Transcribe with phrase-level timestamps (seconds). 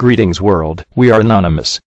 [0.00, 1.80] Greetings world, we are anonymous.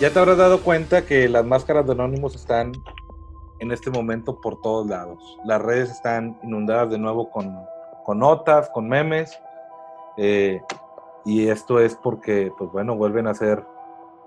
[0.00, 2.72] Ya te habrás dado cuenta que las máscaras de Anonymous están
[3.60, 5.38] en este momento por todos lados.
[5.44, 7.56] Las redes están inundadas de nuevo con,
[8.02, 9.38] con notas, con memes.
[10.16, 10.60] eh,
[11.24, 13.64] y esto es porque, pues bueno, vuelven a ser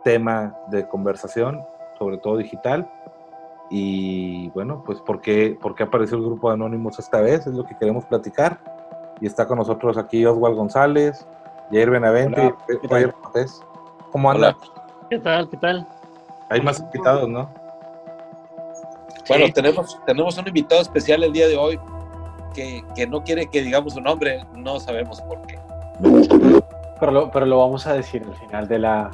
[0.06, 1.62] tema de conversación,
[1.98, 2.90] sobre todo digital.
[3.70, 7.46] Y bueno, pues ¿por qué, por qué apareció el grupo de Anonymous esta vez?
[7.48, 8.60] Es lo que queremos platicar.
[9.20, 11.28] Y está con nosotros aquí Oswald González,
[11.72, 13.22] Jair Benavente Hola, y ¿qué Roger tal?
[13.22, 13.62] Cortés.
[14.12, 14.56] ¿Cómo andan?
[15.10, 15.50] ¿Qué tal?
[15.50, 15.88] ¿Qué tal?
[16.50, 17.50] Hay más invitados, ¿no?
[19.28, 19.52] Bueno, Sí.
[19.54, 21.78] tenemos, tenemos un invitado especial el día de hoy
[22.54, 25.60] que, que no quiere que digamos su nombre, no sabemos por qué.
[27.00, 29.12] Pero lo, pero lo vamos a decir al final de la,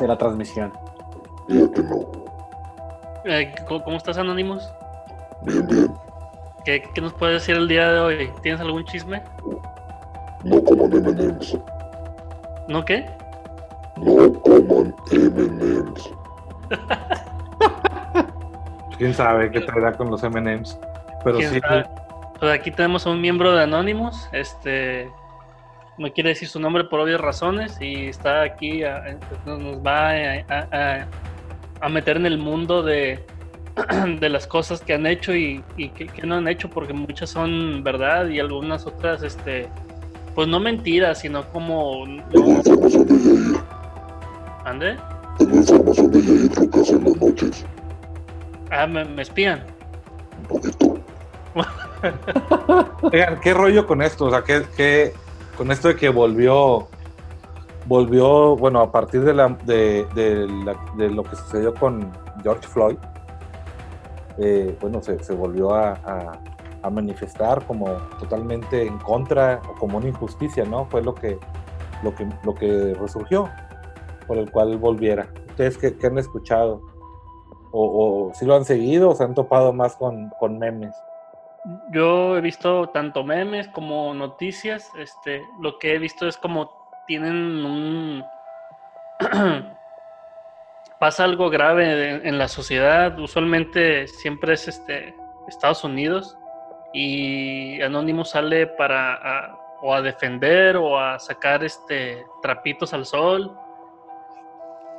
[0.00, 0.72] de la transmisión.
[3.24, 4.70] Eh, ¿cómo, cómo estás, Anonymous?
[6.64, 8.30] ¿Qué, qué nos puedes decir el día de hoy?
[8.42, 9.22] ¿Tienes algún chisme?
[10.44, 11.56] No coman M&M's.
[12.68, 13.06] ¿No qué?
[13.96, 16.10] No coman M&M's.
[18.98, 20.78] quién sabe qué traerá con los MMs.
[21.24, 21.86] Pero ¿Quién sí, sabe?
[22.38, 24.28] Pues aquí tenemos a un miembro de Anonymous.
[24.32, 25.10] Este
[25.96, 29.76] no quiere decir su nombre por obvias razones y está aquí, a- a- nos nos
[29.84, 31.06] va a, a- a-
[31.80, 33.24] a meter en el mundo de,
[34.20, 37.30] de las cosas que han hecho y, y que, que no han hecho, porque muchas
[37.30, 39.68] son verdad y algunas otras, este,
[40.34, 42.04] pues no mentiras, sino como...
[42.30, 43.60] Tengo información de Yair.
[44.64, 44.96] ¿Ande?
[45.38, 47.66] Tengo información de Yair lo que hace en las noches.
[48.70, 49.62] Ah, me, me espían.
[50.40, 50.98] Un poquito.
[53.02, 54.26] Oigan, ¿qué rollo con esto?
[54.26, 55.12] O sea, ¿qué, qué-
[55.56, 56.88] con esto de que volvió,
[57.88, 60.06] volvió, bueno, a partir de, la, de,
[60.64, 62.98] la- de lo que sucedió con George Floyd,
[64.36, 66.38] eh, bueno, se, volvió a,
[66.92, 67.86] manifestar como
[68.18, 70.86] totalmente en contra o como una injusticia, ¿no?
[70.86, 71.38] Fue lo que,
[72.02, 73.50] lo que, lo que resurgió,
[74.26, 75.28] por el cual volviera.
[75.50, 76.80] ¿Ustedes qué, han escuchado?
[77.72, 80.94] O, o si lo han seguido o se han topado más con, con memes.
[81.92, 84.90] Yo he visto tanto memes como noticias.
[84.96, 86.77] Este, lo que he visto es como
[87.08, 88.24] tienen un
[91.00, 93.18] pasa algo grave en la sociedad.
[93.18, 95.14] Usualmente siempre es este
[95.48, 96.36] Estados Unidos
[96.92, 103.56] y Anonymous sale para o a defender o a sacar este trapitos al sol.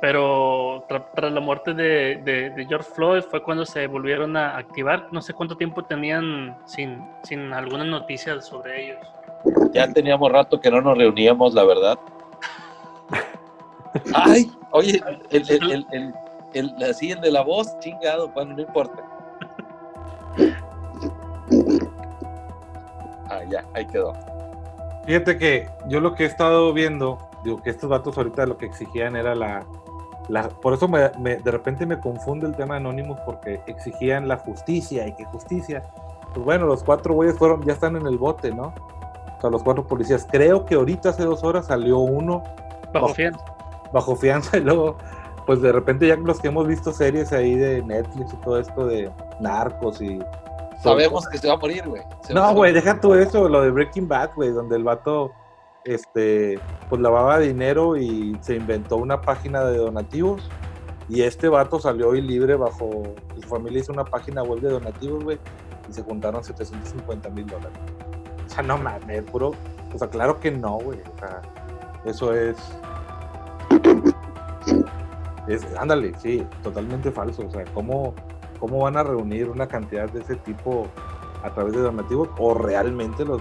[0.00, 4.56] Pero tra- tras la muerte de, de- de George Floyd fue cuando se volvieron a
[4.56, 5.08] activar.
[5.12, 9.06] No sé cuánto tiempo tenían sin, sin alguna noticia sobre ellos.
[9.72, 11.98] Ya teníamos rato que no nos reuníamos, la verdad.
[14.14, 19.02] Ay, oye, el, así el de la voz, chingado, bueno, no importa.
[23.28, 24.12] Ah, ya, ahí quedó.
[25.06, 28.66] Fíjate que yo lo que he estado viendo, digo que estos vatos ahorita lo que
[28.66, 29.64] exigían era la.
[30.28, 34.36] la por eso me- de repente me confunde el tema de Anonymous porque exigían la
[34.38, 35.82] justicia y que justicia.
[36.34, 38.72] Pues bueno, los cuatro güeyes fueron, ya están en el bote, ¿no?
[39.40, 40.26] Sea, los cuatro policías.
[40.30, 42.42] Creo que ahorita hace dos horas salió uno
[42.92, 43.44] Bajo Bajo- fianza.
[43.92, 44.96] bajo fianza y luego,
[45.46, 48.86] pues de repente ya los que hemos visto series ahí de Netflix y todo esto
[48.86, 50.18] de narcos y.
[50.82, 52.02] Sabemos que se va a morir, güey.
[52.32, 55.30] No, a güey, deja tú eso, lo de Breaking Bad, güey, donde el vato,
[55.84, 56.58] este,
[56.88, 60.48] pues lavaba dinero y se inventó una página de donativos.
[61.08, 62.88] Y este vato salió hoy libre bajo,
[63.34, 65.38] su familia hizo una página web de donativos, güey,
[65.88, 67.78] y se juntaron 750 mil dólares.
[68.50, 69.52] O sea, no mames, puro,
[69.94, 71.40] o sea, claro que no, güey, o sea,
[72.04, 72.56] eso es,
[75.46, 78.12] es, ándale, sí, totalmente falso, o sea, ¿cómo,
[78.58, 80.88] cómo van a reunir una cantidad de ese tipo
[81.44, 83.40] a través de donativos o realmente los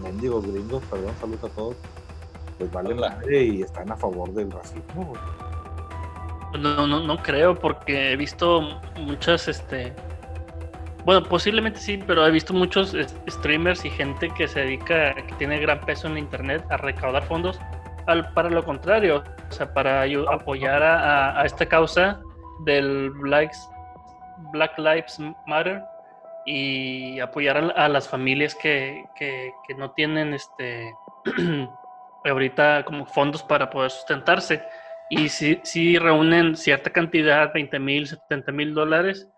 [0.00, 1.76] mendigos gringos, perdón, saludos a todos,
[2.56, 3.10] pues valen Hola.
[3.10, 5.14] madre y están a favor del racismo.
[6.60, 8.62] No, no, no creo, porque he visto
[9.00, 9.92] muchas, este.
[11.04, 12.96] Bueno, posiblemente sí, pero he visto muchos
[13.28, 17.22] streamers y gente que se dedica, que tiene gran peso en la internet a recaudar
[17.24, 17.60] fondos.
[18.06, 20.98] Al, para lo contrario, o sea, para ayu- apoyar a,
[21.30, 22.20] a- a esta causa
[22.64, 23.52] del Black,
[24.52, 25.82] Black Lives Matter
[26.46, 30.94] y apoyar a, a las familias que, que- que no tienen este
[32.24, 34.62] ahorita como fondos para poder sustentarse.
[35.10, 39.28] Y sí, sí reúnen cierta cantidad, 20 mil, 70 mil dólares,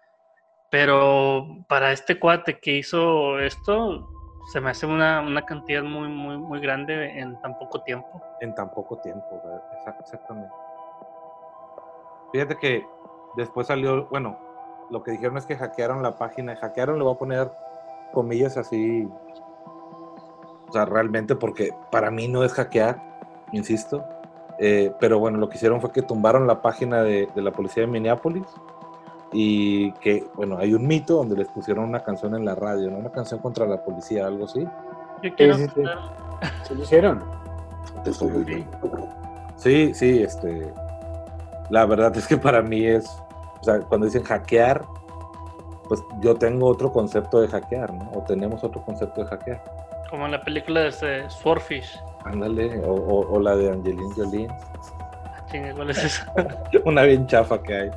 [0.71, 4.09] pero para este cuate que hizo esto,
[4.53, 8.23] se me hace una, una cantidad muy, muy, muy grande en tan poco tiempo.
[8.41, 9.43] en tan poco tiempo,
[10.01, 10.53] exactamente.
[12.33, 12.87] Fíjate que
[13.37, 14.39] después salió, bueno,
[14.91, 16.57] lo que dijeron es que hackearon la página.
[16.57, 17.51] Hackearon, le voy a poner
[18.13, 19.09] comillas así.
[20.69, 23.01] O sea, realmente, porque para mí no es hackear,
[23.53, 24.05] insisto.
[24.59, 27.83] Eh, pero bueno, lo que hicieron fue que tumbaron la página de, de la policía
[27.83, 28.47] de Minneapolis
[29.33, 32.99] y que, bueno, hay un mito donde les pusieron una canción en la radio, ¿no?
[32.99, 34.65] Una canción contra la policía, algo así.
[35.23, 35.83] Yo quiero sí, sí.
[36.65, 37.25] ¿Sí lo hicieron?
[39.57, 40.73] Sí, sí, este.
[41.71, 43.07] La verdad es que para mí es.
[43.61, 44.85] O sea, cuando dicen hackear,
[45.89, 48.11] pues yo tengo otro concepto de hackear, ¿no?
[48.15, 49.63] O tenemos otro concepto de hackear.
[50.11, 51.99] como en la película de este Swordfish.
[52.25, 54.47] Ándale, o, o- o la de Angelina Jolie.
[54.51, 56.33] Ah, ¿cuál es esa?
[56.85, 57.91] Una bien chafa que hay.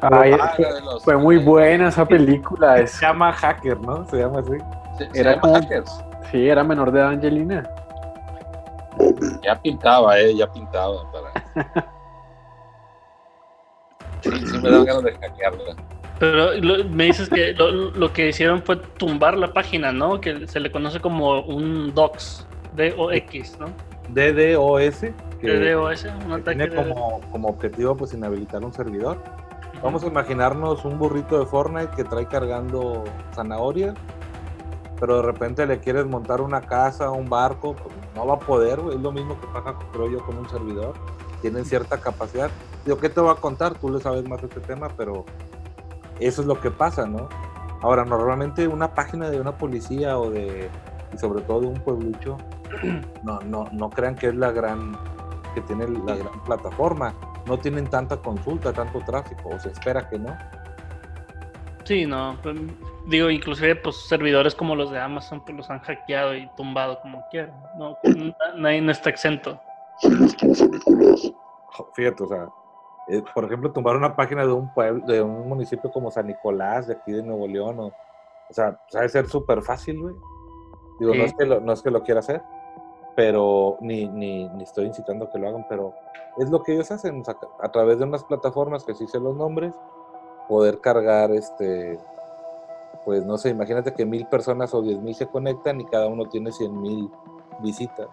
[0.00, 2.78] Ay, Ah, fue, los- muy buena esa película.
[2.78, 4.04] Es, Se llama Hacker, ¿no?
[4.08, 4.52] Se llama así.
[4.98, 6.04] Se, se Era llama como- Hackers.
[6.30, 7.68] sí, era menor de edad Angelina.
[9.42, 11.32] Ya pintaba, eh, ya pintaba para.
[14.20, 15.74] Sí, sí me dan ganas de hackearla.
[16.20, 20.20] Pero lo- me dices que lo, lo que hicieron fue tumbar la página, ¿no?
[20.20, 23.66] Que se le conoce como un DOX, D-O-X, ¿no?
[24.10, 25.00] DDoS,
[25.40, 26.76] que, DDoS, un que ataque tiene de...
[26.94, 29.18] como, como objetivo pues inhabilitar un servidor.
[29.82, 33.02] Vamos a imaginarnos un burrito de Fortnite que trae cargando
[33.34, 33.94] zanahoria,
[35.00, 38.78] pero de repente le quieres montar una casa, un barco, pues no va a poder.
[38.92, 40.94] Es lo mismo que pasa, creo yo, con un servidor.
[41.40, 42.48] Tienen cierta capacidad.
[42.84, 43.74] Digo, ¿qué te va a contar?
[43.74, 45.24] Tú le sabes más de este tema, pero
[46.20, 47.28] eso es lo que pasa, ¿no?
[47.80, 50.70] Ahora, normalmente una página de una policía o de,
[51.12, 52.36] y sobre todo de un pueblucho,
[53.24, 54.96] no, no, no crean que es la gran,
[55.56, 57.12] que tiene la gran plataforma.
[57.46, 60.36] No tienen tanta consulta, tanto tráfico, o se espera que no.
[61.84, 62.36] Sí, no.
[62.42, 62.56] pues,
[63.06, 67.24] digo, inclusive pues servidores como los de Amazon pues los han hackeado y tumbado como
[67.30, 67.54] quieran.
[67.76, 69.60] No, na- nadie no está exento.
[70.02, 71.32] Nicolás.
[71.94, 72.48] Fíjate, o sea,
[73.08, 76.86] eh, por ejemplo, tumbar una página de un pueblo, de un municipio como San Nicolás,
[76.86, 80.14] de aquí de Nuevo León, o, o sea, sabe ser súper fácil, güey.
[81.00, 81.26] Digo, no, Sí.
[81.30, 82.42] es que lo, no es que lo quiera hacer,
[83.14, 85.94] pero ni, ni, ni estoy incitando a que lo hagan, pero
[86.38, 89.20] es lo que ellos hacen, o sea, a través de unas plataformas que sí sé
[89.20, 89.74] los nombres,
[90.48, 91.98] poder cargar este,
[93.04, 96.26] pues no sé, imagínate que mil personas o diez mil se conectan y cada uno
[96.26, 97.10] tiene cien mil
[97.60, 98.08] visitas,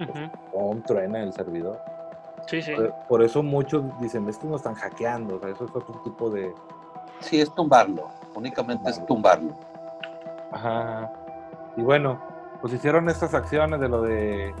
[0.00, 0.30] Ujú.
[0.52, 1.78] o un truena el servidor.
[2.48, 2.74] Sí, sí.
[2.74, 6.28] Por, por eso muchos dicen, estos no están hackeando, o sea, eso es otro tipo
[6.28, 6.52] de...
[7.20, 8.08] Sí, es tumbarlo.
[8.34, 9.54] Únicamente es tumbarlo.
[10.50, 11.12] Ajá.
[11.76, 12.18] Y bueno,
[12.62, 14.54] pues hicieron estas acciones de lo de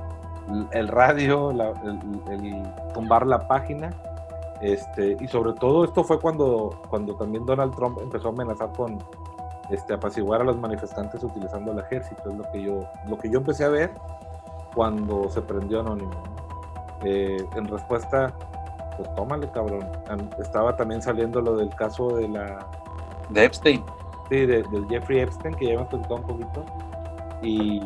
[0.72, 1.98] el radio, la- el,
[2.30, 2.62] el
[2.92, 3.90] tumbar la página,
[4.60, 8.98] este, y sobre todo esto fue cuando, cuando también Donald Trump empezó a amenazar con
[9.70, 13.38] este, apaciguar a los manifestantes utilizando el ejército, es lo que yo, lo que yo
[13.38, 13.92] empecé a ver
[14.74, 16.10] cuando se prendió Anónimo.
[17.04, 18.32] Eh, en respuesta,
[18.96, 19.86] pues tómale cabrón.
[20.38, 22.58] Estaba también saliendo lo del caso de la
[23.30, 23.82] De Epstein.
[24.28, 26.64] Sí, de- del Jeffrey Epstein, que ya hemos platicado un poquito.
[27.42, 27.80] Y,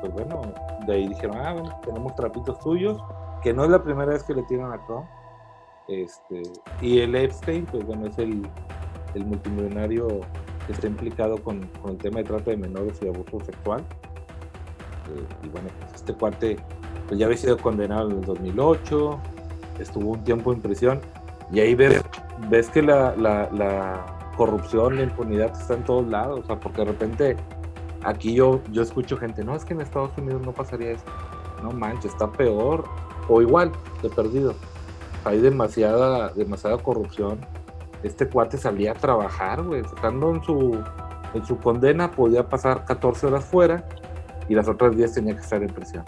[0.00, 0.42] pues bueno,
[0.86, 2.98] de ahí dijeron, ah, bueno, tenemos trapitos tuyos,
[3.42, 5.06] que no es la primera vez que le tiran a Trump.
[5.88, 6.42] Este,
[6.80, 8.48] y el Epstein, pues bueno, es el,
[9.14, 10.20] el multimillonario
[10.66, 13.80] que está implicado con, con el tema de trata de menores y abuso sexual.
[13.80, 16.56] Eh, y bueno, pues este cuate
[17.06, 19.20] pues ya había sido condenado en el 2008,
[19.80, 21.00] estuvo un tiempo en prisión,
[21.52, 22.02] y ahí ves,
[22.48, 26.78] ves que la, la, la corrupción, la impunidad está en todos lados, o sea, porque
[26.78, 27.36] de repente
[28.04, 31.10] aquí yo, yo escucho gente, no, es que en Estados Unidos no pasaría esto,
[31.62, 32.84] no manches, está peor,
[33.28, 34.54] o igual, de perdido,
[35.24, 37.38] hay demasiada, demasiada corrupción,
[38.02, 40.82] este cuate salía a trabajar, güey, estando en su,
[41.34, 43.84] en su condena podía pasar 14 horas fuera
[44.48, 46.04] y las otras 10 tenía que estar en prisión.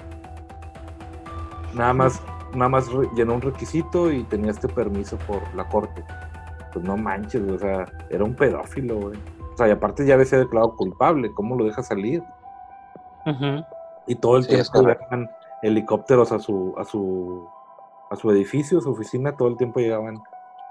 [1.75, 2.21] Nada más,
[2.55, 6.05] nada más llenó un requisito y tenía este permiso por la corte.
[6.73, 9.19] Pues no manches, o sea, era un pedófilo, güey.
[9.55, 12.23] O sea, y aparte ya había sido declarado culpable, ¿cómo lo deja salir?
[14.07, 15.31] Y todo el Sí, tiempo llegaban
[15.63, 17.49] helicópteros a su, a su,
[18.11, 20.17] a su edificio, su oficina, todo el tiempo llegaban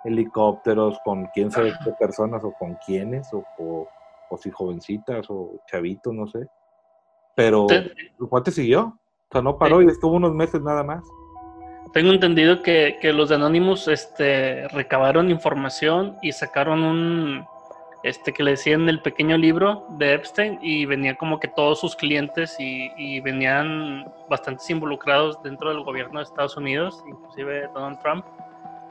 [0.03, 3.87] helicópteros con quién sabe qué personas o con quiénes, o, o,
[4.29, 6.47] o si jovencitas o chavitos, no sé.
[7.35, 7.77] Pero Te-
[8.19, 11.03] el cuate siguió, o sea, no paró y estuvo unos meses nada más.
[11.93, 17.45] Tengo entendido que, que los de Anonymous este, recabaron información y sacaron un,
[18.03, 21.95] este, que le decían el pequeño libro de Epstein y venía como que todos sus
[21.95, 28.25] clientes y, y venían bastantes involucrados dentro del gobierno de Estados Unidos, inclusive Donald Trump.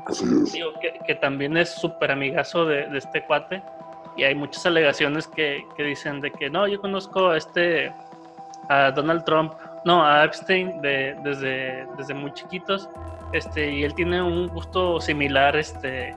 [0.07, 0.52] Así es.
[0.52, 3.62] Digo, que, que también es súper amigazo de, de este cuate.
[4.16, 7.92] Y hay muchas alegaciones que, que dicen de que no, yo conozco a este,
[8.69, 9.54] a Donald Trump,
[9.85, 12.88] no, a Epstein de, desde, desde muy chiquitos.
[13.33, 16.14] Este, y él tiene un gusto similar este,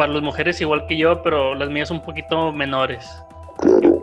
[0.00, 3.22] para las mujeres igual que yo, pero las mías un poquito menores.
[3.58, 4.00] Claro,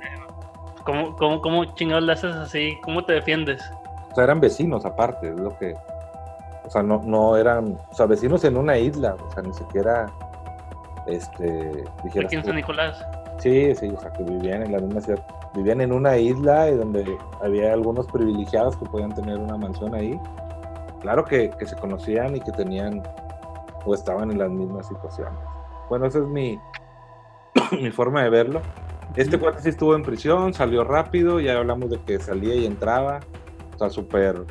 [0.83, 2.77] ¿Cómo, cómo, cómo chingados le haces así?
[2.83, 3.63] ¿Cómo te defiendes?
[4.11, 5.73] O sea, eran vecinos aparte, es lo que.
[6.65, 7.79] O sea, no, no eran.
[7.89, 10.05] O sea, vecinos en una isla, o sea, ni siquiera.
[11.07, 11.83] Este.
[12.03, 12.45] Dijeras Aquí en.
[12.45, 13.03] San Nicolás.
[13.39, 15.25] Sí, sí, o sea, que vivían en la misma ciudad.
[15.55, 20.19] Vivían en una isla y donde había algunos privilegiados que podían tener una mansión ahí.
[21.01, 23.01] Claro que, que se conocían y que tenían
[23.83, 25.56] o estaban en las mismas situaciones.
[25.89, 26.59] Bueno, esa es mi,
[27.81, 28.61] mi forma de verlo.
[29.15, 33.19] Este cuate sí estuvo en prisión, salió rápido, ya hablamos de que salía y entraba.
[33.75, 34.43] O sea, súper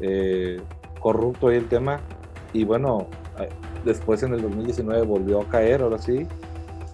[0.00, 0.60] eh,
[1.00, 2.00] corrupto ahí el tema.
[2.52, 3.06] Y bueno,
[3.38, 3.48] eh,
[3.84, 6.26] después en el 2019 volvió a caer, ahora sí.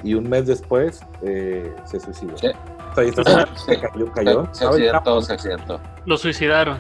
[0.05, 2.37] Y un mes después eh, se suicidó.
[2.39, 2.49] Sí.
[2.49, 3.73] O sea, y está- Sí.
[3.81, 4.49] cayó, cayó.
[4.55, 5.81] Se accidentó, se accidentó.
[6.07, 6.79] Lo suicidaron.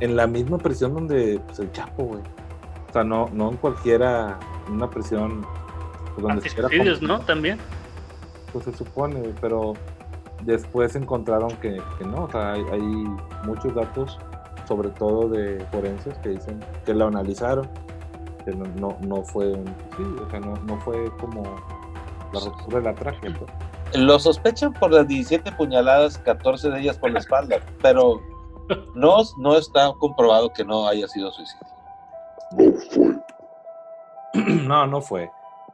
[0.00, 2.22] en la misma prisión donde pues, el Chapo, güey.
[2.88, 5.44] O sea, no, no en cualquiera, en una prisión
[6.14, 7.20] pues, donde ¿no?
[7.20, 7.58] También.
[8.52, 9.74] Pues se supone, pero
[10.42, 12.80] después encontraron que, que no, o sea, hay, hay
[13.44, 14.18] muchos datos,
[14.66, 17.68] sobre todo de forenses, que dicen que lo analizaron,
[18.44, 21.42] que no, no, no fue un suicidio, o sea, no, no fue como
[22.32, 23.36] la ruptura de la tragedia.
[23.38, 23.50] pues.
[23.94, 28.20] Lo sospechan por las 17 puñaladas, 14 de ellas por la espalda, pero
[28.94, 31.66] no, no está comprobado que no haya sido suicidio.
[32.56, 33.20] no fue.
[34.66, 35.28] No, no fue.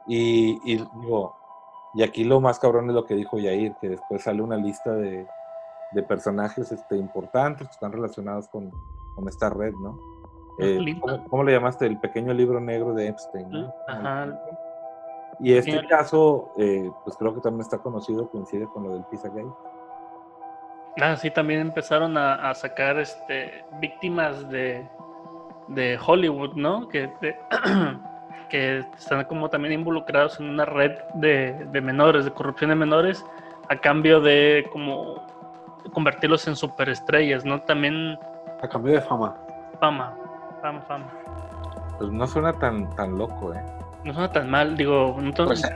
[0.07, 1.35] Y, y digo,
[1.93, 4.93] y aquí lo más cabrón es lo que dijo Yair, que después sale una lista
[4.93, 5.27] de,
[5.91, 8.71] de personajes este, importantes que están relacionados con,
[9.15, 9.99] con esta red, ¿no?
[10.59, 11.01] Eh, Lindo.
[11.01, 11.85] ¿cómo, cómo le llamaste?
[11.85, 13.73] El pequeño libro negro de Epstein, ¿no?
[13.87, 14.27] Ajá.
[15.39, 19.45] Y este caso, eh, pues creo que también está conocido, coincide con lo del Pizzagate.
[20.99, 24.89] Ah, sí, también empezaron a, a sacar este víctimas de,
[25.67, 26.87] de Hollywood, ¿no?
[26.87, 27.37] Que, de-
[28.49, 33.23] que están como también involucrados en una red de, de menores, de corrupción de menores,
[33.69, 35.25] a cambio de como
[35.93, 37.61] convertirlos en superestrellas, ¿no?
[37.61, 38.17] También
[38.61, 39.35] A cambio de fama.
[39.79, 40.13] fama,
[40.61, 41.07] fama, fama.
[41.97, 43.61] Pues no suena tan, tan loco, ¿eh?
[44.03, 45.61] No suena tan mal, digo, no tan- Pues,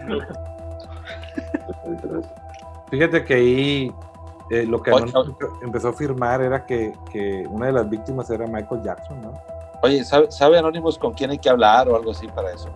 [2.89, 3.91] Fíjate que ahí
[4.49, 4.91] eh, lo que
[5.61, 9.33] empezó a firmar era que, que una de las víctimas era Michael Jackson, ¿no?
[9.83, 12.69] Oye, ¿sabe, ¿sabe Anonymous con quién hay que hablar o algo así para eso?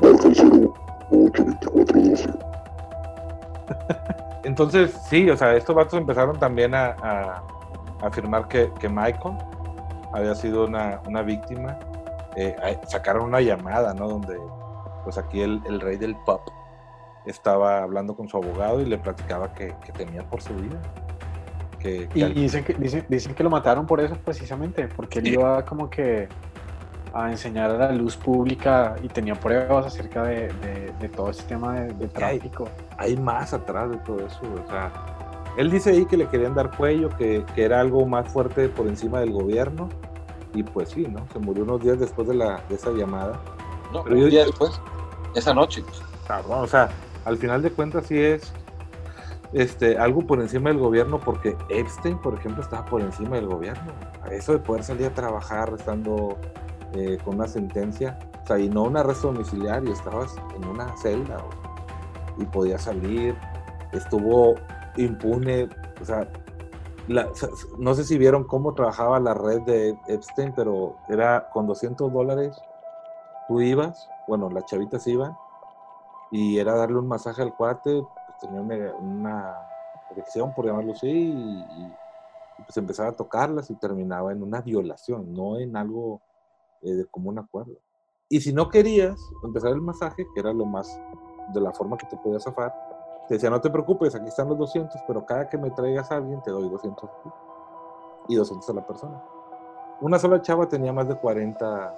[0.00, 0.74] Marca 0,
[1.10, 2.30] 8, 24, 12.
[4.44, 7.42] Entonces, sí, o sea, estos vatos empezaron también a,
[8.02, 9.36] afirmar que, Michael
[10.12, 11.78] había sido una, víctima.
[12.36, 12.56] Eh,
[12.88, 14.08] sacaron una llamada, ¿no?
[14.08, 14.38] Donde,
[15.04, 16.42] pues aquí el, rey del pop
[17.24, 20.80] estaba hablando con su abogado y le platicaba que, que temía por su vida.
[21.82, 25.18] Que, que Y al- dicen que, dicen, dicen que lo mataron por eso precisamente, porque
[25.18, 26.28] él iba como que
[27.12, 31.42] a enseñar a la luz pública y tenía pruebas acerca de, de- de todo este
[31.44, 32.68] tema de, de que hay- tráfico.
[32.98, 34.40] hay más atrás de todo eso.
[34.64, 34.90] O sea,
[35.58, 38.86] él dice ahí que le querían dar cuello, que, que era algo más fuerte por
[38.86, 39.88] encima del gobierno.
[40.54, 41.26] Y pues sí, ¿no?
[41.32, 43.40] Se murió unos días después de, la, de esa llamada.
[43.92, 44.80] No, Pero un yo- día después,
[45.34, 45.82] esa noche.
[46.26, 46.88] Cabrón, o sea,
[47.24, 48.52] al final de cuentas sí es
[49.52, 53.92] este, algo por encima del gobierno, porque Epstein, por ejemplo, estaba por encima del gobierno.
[54.30, 56.38] Eso de poder salir a trabajar estando
[56.94, 61.38] eh, con una sentencia, o sea, y no un arresto domiciliario, estabas en una celda
[62.38, 63.36] y podías salir,
[63.92, 64.54] estuvo
[64.96, 65.68] impune,
[66.00, 66.28] o sea,
[67.08, 67.28] la-
[67.78, 72.56] no sé si vieron cómo trabajaba la red de Epstein, pero era con 200 dólares,
[73.48, 75.36] tú ibas, bueno, las chavitas iban,
[76.30, 78.06] y era darle un masaje al cuate,
[78.42, 79.56] tenía una, una
[80.10, 81.92] erección, por llamarlo así, y, y,
[82.66, 86.20] pues empezaba a tocarlas y terminaba en una violación, no en algo
[86.82, 87.72] eh, de común acuerdo.
[88.28, 91.00] Y si no querías empezar el masaje, que era lo más
[91.52, 92.72] de la forma que te podías zafar,
[93.28, 96.16] te decía, no te preocupes, aquí están los 200, pero cada que me traigas a
[96.16, 97.30] alguien te doy 200 a ti
[98.28, 99.22] y 200 a la persona.
[100.00, 101.94] Una sola chava tenía más de 40,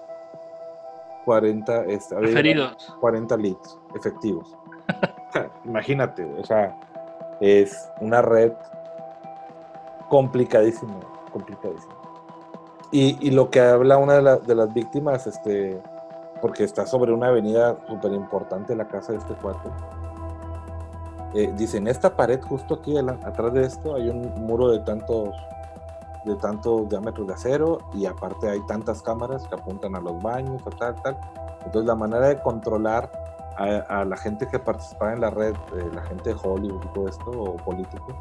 [1.25, 2.97] 40, este, había- Referidos.
[3.01, 4.57] 40 leads efectivos.
[5.65, 6.77] Imagínate, o sea,
[7.41, 8.53] es una red
[10.09, 10.95] complicadísima,
[11.33, 11.95] complicadísima.
[12.91, 15.83] Y, y lo que habla una de, la- de las víctimas, este,
[16.41, 19.69] porque está sobre una avenida súper importante la casa de este cuate,
[21.35, 24.79] eh, dice, en esta pared justo aquí ala- atrás de esto hay un muro de
[24.81, 25.31] tantos
[26.25, 30.63] de tantos diámetros de acero y aparte hay tantas cámaras que apuntan a los baños,
[30.79, 31.19] tal, tal.
[31.67, 33.11] Entonces la manera de controlar
[33.57, 36.89] a, a la gente que participaba en la red, eh, la gente de Hollywood y
[36.89, 38.15] todo esto, o políticos,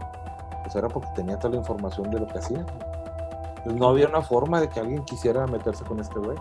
[0.63, 2.65] pues era porque tenía toda la información de lo que hacían.
[3.63, 6.37] Pues no había una forma de que alguien quisiera meterse con este güey.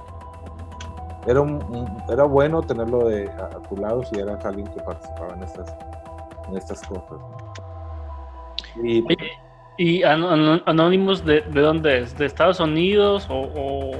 [1.27, 4.81] era, un, un- era bueno tenerlo de, a, a tu lado si eras alguien que
[4.81, 5.75] participaba en estas,
[6.49, 7.19] en estas cosas.
[8.83, 9.05] Y
[9.79, 12.17] ¿Y Anonymous de, de dónde es?
[12.19, 13.91] ¿De Estados Unidos o, o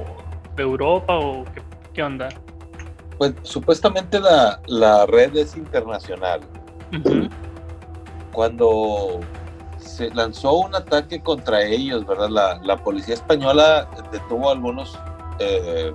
[0.55, 1.63] de Europa o qué,
[1.95, 2.29] qué onda?
[3.23, 6.41] Pues supuestamente la, la red es internacional.
[8.33, 9.21] Cuando
[9.79, 12.31] se lanzó un ataque contra ellos, ¿verdad?
[12.31, 14.99] La, la policía española detuvo a algunos
[15.39, 15.93] eh,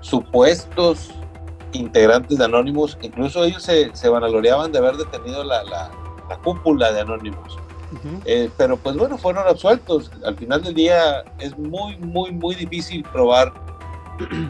[0.00, 1.10] supuestos
[1.74, 2.98] integrantes de Anonymous.
[3.02, 5.92] Incluso ellos se, se vanagloriaban de haber detenido la, la-
[6.28, 7.56] la cúpula de Anonymous.
[8.24, 10.10] Eh, pero pues bueno, fueron absueltos.
[10.26, 13.52] Al final del día es muy, muy, muy difícil probar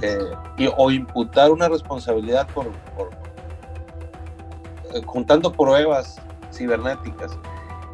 [0.02, 0.18] eh,
[0.56, 3.10] y- o imputar una responsabilidad por, por,
[4.94, 6.20] eh, juntando pruebas
[6.52, 7.38] cibernéticas.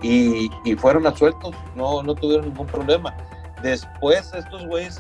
[0.02, 3.14] Y, y fueron absueltos, no, no tuvieron ningún problema.
[3.62, 4.98] Después estos güeyes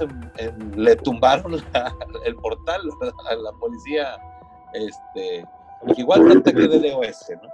[0.76, 1.92] le tumbaron la-
[2.24, 2.80] el portal
[3.28, 4.16] a la policía,
[4.72, 5.44] este,
[5.96, 7.48] igual que ataque de DOS, ¿no?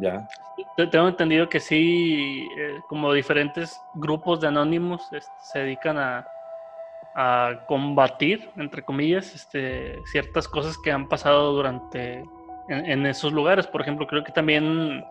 [0.00, 0.28] ya,
[0.76, 6.26] Te- Tengo entendido que sí, eh, como diferentes grupos de anónimos este, se dedican a,
[7.18, 12.18] a combatir, entre comillas, este, ciertas cosas que han pasado durante
[12.68, 13.66] en, en esos lugares.
[13.66, 15.02] Por ejemplo, creo que también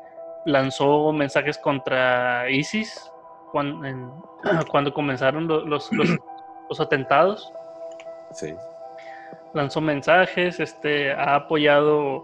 [0.46, 3.12] lanzó mensajes contra ISIS
[3.52, 6.08] cuando, cuando comenzaron lo- los, los,
[6.70, 7.52] los atentados.
[8.32, 8.54] sí.
[9.54, 12.24] lanzó mensajes, este, ha apoyado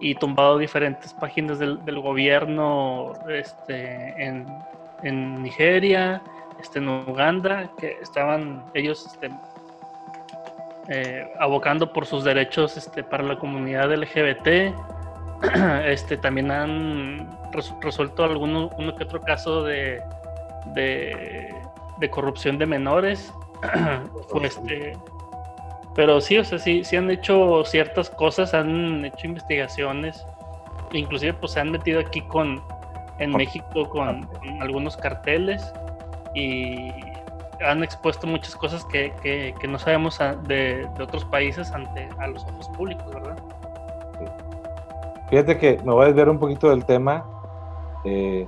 [0.00, 3.84] y tumbado diferentes páginas del, del gobierno este,
[4.22, 4.46] en,
[5.04, 6.20] en Nigeria,
[6.62, 9.30] este, en Uganda, que estaban ellos este,
[10.88, 14.74] eh, abocando por sus derechos este, para la comunidad LGBT.
[15.84, 20.00] Este, también han res- resuelto alguno uno que otro caso de,
[20.66, 21.52] de,
[21.98, 23.32] de corrupción de menores.
[24.42, 24.96] Este,
[25.94, 30.24] pero sí, o sea, sí, sí han hecho ciertas cosas, han hecho investigaciones,
[30.92, 32.62] inclusive pues se han metido aquí con,
[33.18, 35.72] en México con, con algunos carteles
[36.34, 36.90] y
[37.64, 42.08] han expuesto muchas cosas que, que- que no sabemos a- de, de otros países ante
[42.18, 43.36] a los ojos públicos, ¿verdad?
[45.30, 47.24] Fíjate que me voy a desviar un poquito del tema,
[48.04, 48.46] eh,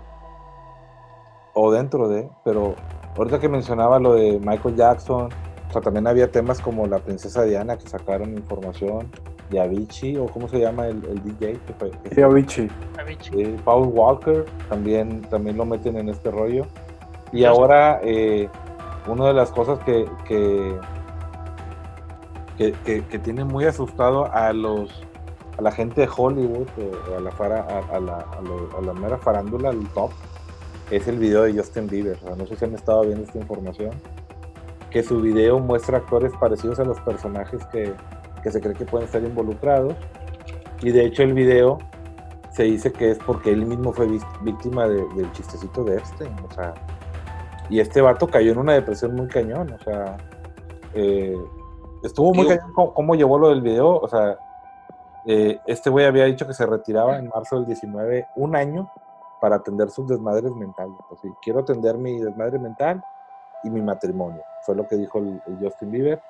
[1.54, 2.74] o dentro de, pero
[3.16, 5.28] ahorita que mencionaba lo de Michael Jackson,
[5.68, 9.08] o sea, también había temas como la princesa Diana que sacaron información,
[9.50, 12.68] de Avicii, o cómo se llama el, el DJ, que fue- Sí, Avicii.
[12.98, 13.42] Avicii.
[13.42, 16.66] eh, Paul Walker, también, también lo meten en este rollo.
[17.34, 18.48] Y ahora, eh,
[19.06, 20.78] una de las cosas que, que,
[22.56, 25.02] que, que- que tiene muy asustado a los
[25.58, 26.66] a la gente de Hollywood
[27.12, 30.10] o a la, fara- a, a la, a lo- a la mera farándula, el top,
[30.90, 32.16] es el video de Justin Bieber.
[32.24, 33.90] O sea, no sé si han estado viendo esta información.
[34.90, 37.92] Que su video muestra actores parecidos a los personajes que,
[38.42, 39.94] que se cree que pueden estar involucrados.
[40.82, 41.78] Y de hecho el video
[42.50, 44.08] se dice que es porque él mismo fue
[44.42, 46.34] víctima de- del chistecito de Epstein.
[46.50, 46.74] O sea,
[47.70, 49.72] y este vato cayó en una depresión muy cañón.
[49.72, 50.16] O sea,
[50.94, 51.36] eh,
[52.02, 53.96] estuvo muy Digo- cañón cómo, cómo llevó lo del video.
[53.98, 54.38] O sea,
[55.26, 58.90] eh, este güey había dicho que se retiraba en marzo del 19, un año,
[59.40, 60.94] para atender sus desmadres mentales.
[61.08, 63.02] Pues sí, quiero atender mi desmadre mental
[63.62, 64.42] y mi matrimonio.
[64.64, 66.22] Fue lo que dijo el, el Justin Bieber.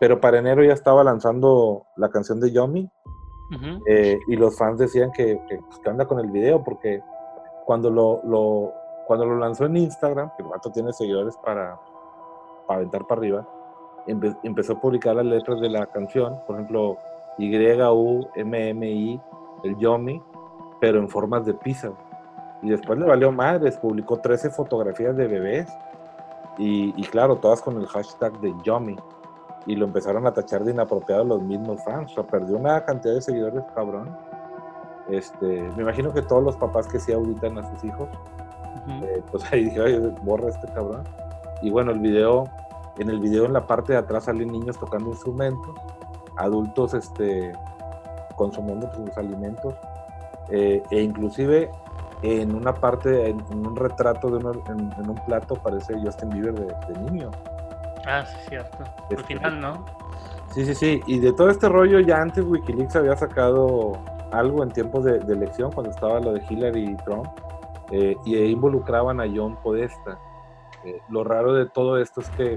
[0.00, 2.90] Pero para enero ya estaba lanzando la canción de Yomi.
[3.50, 3.82] Ujú.
[3.86, 6.62] Eh, y los fans decían que, que, pues, ¿qué onda con el video?
[6.62, 7.02] Porque
[7.64, 8.72] cuando lo, lo-
[9.08, 11.80] cuando lo lanzó en Instagram, que el vato tiene seguidores para,
[12.66, 13.48] para aventar para arriba,
[14.06, 16.96] empe- empezó a publicar las letras de la canción, por ejemplo,
[17.38, 19.20] Y-U-M-M-I,
[19.64, 20.22] el Yomi,
[20.80, 21.90] pero en formas de pizza.
[22.62, 25.68] Y después le valió madres, publicó 13 fotografías de bebés
[26.58, 28.96] y, y claro, todas con el hashtag de Yomi.
[29.66, 32.10] Y lo empezaron a tachar de inapropiado los mismos fans.
[32.12, 34.16] O sea, perdió una cantidad de seguidores, cabrón.
[35.08, 38.08] Este, me imagino que todos los papás que sí auditan a sus hijos,
[39.02, 41.04] Eh, pues ahí dije, oye, borra este cabrón.
[41.62, 42.44] Y bueno, el video,
[42.98, 45.74] en el video en la parte de atrás salen niños tocando instrumentos,
[46.36, 47.52] adultos este,
[48.36, 49.74] consumiendo sus alimentos,
[50.50, 51.70] eh, e inclusive
[52.22, 56.30] en una parte, en, en un retrato de uno- en, en un plato parece Justin
[56.30, 57.30] Bieber de, de niño.
[58.06, 58.78] Ah, sí, cierto.
[58.82, 59.84] Al Este- final, ¿no?
[60.54, 61.00] Sí, sí, sí.
[61.06, 63.92] Y de todo este rollo, ya antes Wikileaks había sacado
[64.32, 67.26] algo en tiempos de, de elección, cuando estaba lo de Hillary y Trump,
[67.90, 70.18] eh, y involucraban a John Podesta.
[70.84, 72.56] Eh, lo raro de todo esto es que,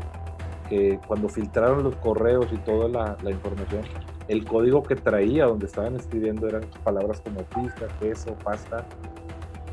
[0.69, 3.81] que cuando filtraron los correos y toda la, la información,
[4.27, 8.85] el código que traía donde estaban escribiendo eran palabras como pizza, queso, pasta,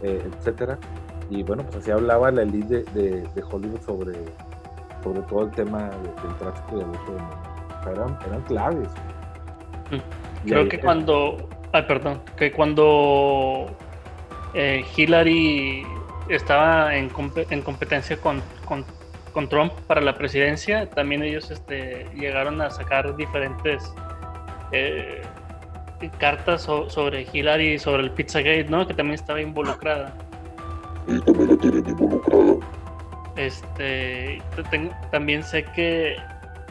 [0.02, 0.78] eh, etcétera.
[1.30, 4.14] Y bueno, pues así hablaba la elite de, de- de Hollywood sobre,
[5.04, 7.36] sobre todo el tema de- del tráfico y abuso de niños.
[7.78, 8.88] O sea, eran, eran claves.
[9.90, 10.48] Mm.
[10.48, 11.36] Creo que cuando.
[11.72, 12.20] Ay, perdón.
[12.36, 13.66] Que cuando
[14.54, 15.86] eh, Hillary
[16.28, 18.84] estaba en, compe- en competencia con, con,
[19.32, 23.92] con Trump para la presidencia, también ellos este, llegaron a sacar diferentes
[24.72, 25.22] eh,
[26.18, 28.86] cartas so- sobre Hillary y sobre el Pizzagate, ¿no?
[28.86, 30.14] Que también estaba involucrada.
[31.06, 32.54] Y también la tienen involucrada.
[33.36, 34.42] Este,
[35.10, 36.16] también sé que,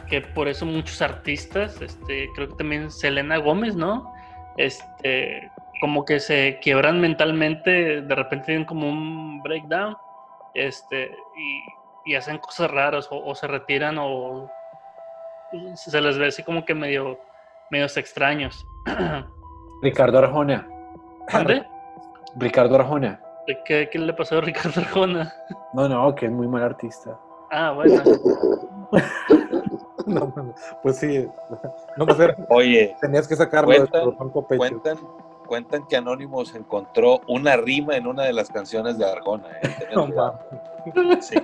[0.08, 4.12] que por eso muchos artistas, este, creo que también Selena Gómez, ¿no?
[4.58, 9.96] Este, como que se quiebran mentalmente, de repente tienen como un breakdown,
[10.54, 14.50] este, y, y hacen cosas raras, o, o se retiran, o
[15.74, 17.18] se les ve así como que medio,
[17.70, 18.66] medios extraños.
[19.82, 20.66] Ricardo Arjona.
[21.32, 21.66] ¿Dónde?
[22.36, 23.20] Ricardo Arjona.
[23.64, 25.32] ¿Qué, ¿Qué le pasó a Ricardo Arjona?
[25.72, 27.18] No, no, que es muy mal artista.
[27.50, 28.02] Ah, bueno.
[30.06, 31.26] No, no, pues sí,
[31.96, 34.58] no pues era- Oye, tenías que sacarlo de tu pecho.
[34.58, 34.98] cuentan,
[35.48, 39.48] cuentan que Anonymous encontró una rima en una de las canciones de Arjona.
[39.62, 39.88] ¿eh?
[39.94, 40.06] No.
[41.20, 41.36] Sí.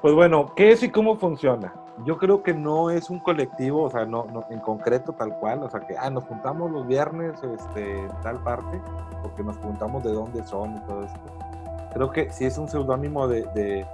[0.00, 1.74] Pues bueno, ¿qué es y cómo funciona?
[2.04, 5.62] Yo creo que no es un colectivo, o sea, no, no en concreto tal cual,
[5.62, 8.80] o sea, que ah, nos juntamos los viernes este, en tal parte,
[9.22, 11.20] porque nos preguntamos de dónde son y todo esto.
[11.92, 13.86] Creo que sí es un seudónimo de, de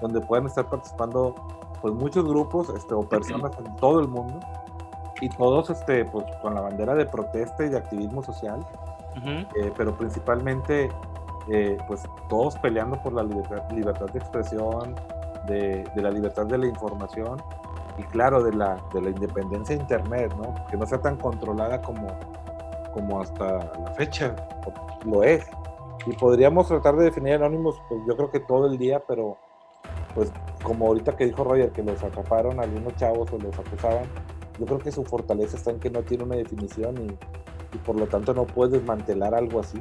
[0.00, 1.34] donde pueden estar participando
[1.80, 4.38] pues muchos grupos este, o personas en todo el mundo
[5.20, 8.64] y todos este, pues, con la bandera de protesta y de activismo social,
[9.24, 10.90] eh, pero principalmente
[11.48, 14.94] eh, pues todos peleando por la libertad, libertad de expresión,
[15.46, 17.40] de, de la libertad de la información
[17.98, 20.54] y claro, de la, de la independencia de Internet, ¿no?
[20.66, 22.08] Que no sea tan controlada como,
[22.92, 24.34] como hasta la fecha
[25.04, 25.46] lo es.
[26.06, 29.38] Y podríamos tratar de definir anónimos, pues yo creo que todo el día, pero
[30.14, 34.04] pues como ahorita que dijo Roger, que los atraparon algunos chavos o los acusaban,
[34.58, 37.06] yo creo que su fortaleza está en que no tiene una definición y,
[37.74, 39.80] y por lo tanto no puedes desmantelar algo así.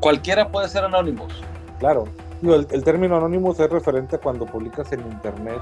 [0.00, 1.42] Cualquiera puede ser Anonymous.
[1.78, 2.04] Claro,
[2.42, 5.60] el, el término anónimos es referente a cuando publicas en internet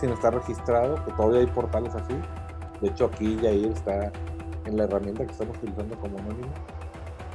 [0.00, 2.14] sin estar registrado, que todavía hay portales así.
[2.80, 4.12] De hecho, aquí Yair está
[4.64, 6.48] en la herramienta que estamos utilizando como anónimo.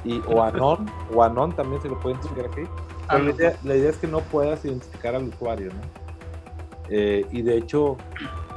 [0.04, 2.62] Y, o anon, o anon también se lo pueden identificar aquí.
[3.08, 5.80] Pero la, idea, la idea es que no puedas identificar al usuario, ¿no?
[6.88, 7.96] Eh, y de hecho,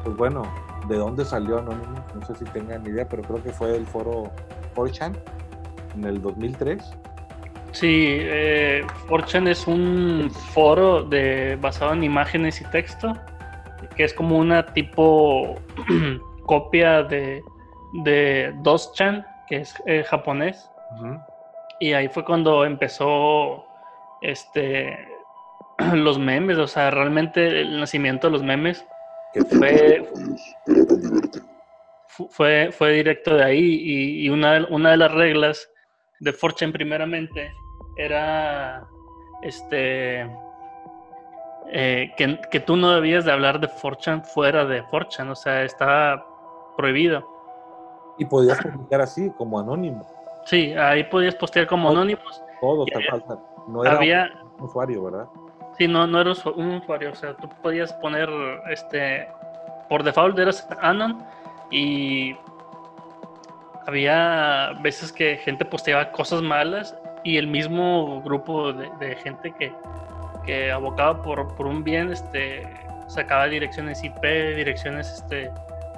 [0.04, 0.44] pues bueno,
[0.88, 2.00] ¿de dónde salió Anonymous?
[2.14, 4.32] No sé si tengan idea, pero creo que fue el foro
[4.76, 5.16] 4chan
[5.96, 6.82] en el 2003.
[7.72, 13.14] Sí, eh, 4chan es un foro de, basado en imágenes y texto,
[13.96, 15.56] que es como una tipo
[16.46, 17.44] copia de,
[18.04, 20.70] de 2chan, que es eh, japonés.
[21.80, 23.66] Y ahí fue cuando empezó
[24.22, 24.98] este
[25.94, 28.86] los memes, o sea, realmente el nacimiento de los memes
[29.36, 30.10] Que fue,
[32.30, 35.70] fue, fue directo de ahí y, y una, una de las reglas
[36.22, 37.54] de 4chan primeramente
[37.98, 38.88] era
[39.42, 40.22] este
[41.68, 45.64] eh, que, que tú no debías de hablar de 4chan fuera de 4chan, o sea,
[45.64, 46.26] estaba
[46.78, 47.28] prohibido.
[48.18, 50.06] Y podías publicar así, como anónimo.
[50.46, 52.42] Sí, ahí podías postear como anónimos.
[52.62, 53.40] Todo, Y tal había- cual.
[53.68, 55.28] No era Había, un usuario, ¿verdad?
[55.78, 58.30] Sí, no, no eras un usuario, o sea, tú podías poner,
[58.70, 59.28] este,
[59.90, 61.24] por default eras Anon
[61.70, 62.36] y
[63.86, 69.74] había veces que gente posteaba cosas malas y el mismo grupo de, de gente que,
[70.46, 72.64] que abocaba por, por un bien, este,
[73.08, 74.22] sacaba direcciones IP,
[74.56, 75.52] direcciones, este,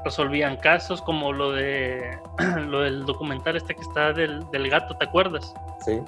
[0.04, 2.18] resolvían casos como lo de
[2.68, 5.54] lo del documental este que está del, del gato, ¿te acuerdas?
[5.86, 6.02] Sí.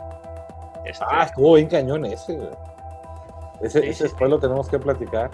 [0.86, 2.50] Este, Ah, estuvo bien cañón ese, güey.
[3.62, 5.30] Ese, Sí, ese sí, después lo tenemos que platicar.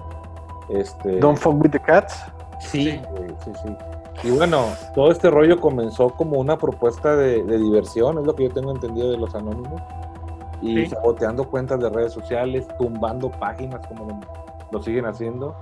[0.70, 2.24] Este, Don't fuck with the cats.
[2.60, 3.02] sí, sí.
[3.44, 3.76] sí, sí.
[4.28, 8.44] Y bueno, todo este rollo comenzó como una propuesta de, de diversión, es lo que
[8.46, 9.82] yo tengo entendido de los anónimos.
[10.62, 10.86] Y Sí.
[10.88, 14.20] saboteando cuentas de redes sociales, tumbando páginas como lo,
[14.72, 15.56] lo siguen haciendo.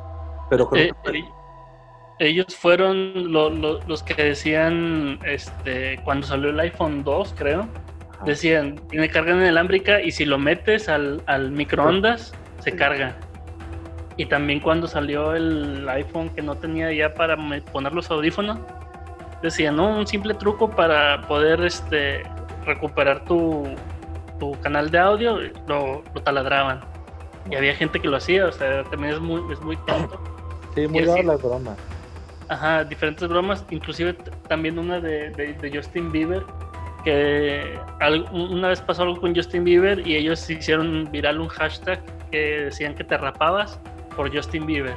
[0.50, 1.24] Pero creo Eh, que
[2.20, 8.24] ellos fueron lo- lo- los que decían, este, cuando salió el iPhone 2, creo, Ajá.
[8.26, 13.16] decían, tiene carga inalámbrica y si lo metes al, al microondas, se carga.
[14.18, 17.36] Y también cuando salió el iPhone que no tenía ya para
[17.72, 18.60] poner los audífonos,
[19.42, 22.24] decían, no, un simple truco para poder este,
[22.66, 23.64] recuperar tu,
[24.40, 26.80] tu canal de audio, lo, lo taladraban.
[27.50, 30.22] Y había gente que lo hacía, o sea, también es muy, es muy tonto.
[30.76, 31.78] sí, muy dado las bromas.
[32.50, 34.14] Ajá, diferentes bromas, inclusive
[34.48, 36.44] también una de, de- de Justin Bieber,
[37.04, 37.80] que
[38.32, 42.96] una vez pasó algo con Justin Bieber y ellos hicieron viral un hashtag que decían
[42.96, 43.80] que te rapabas
[44.16, 44.96] por Justin Bieber.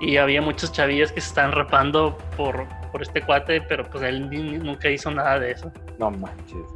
[0.00, 4.30] Y había muchas chavillas que se estaban rapando por, por este cuate, pero pues él
[4.64, 5.70] nunca hizo nada de eso.
[5.98, 6.66] No manches.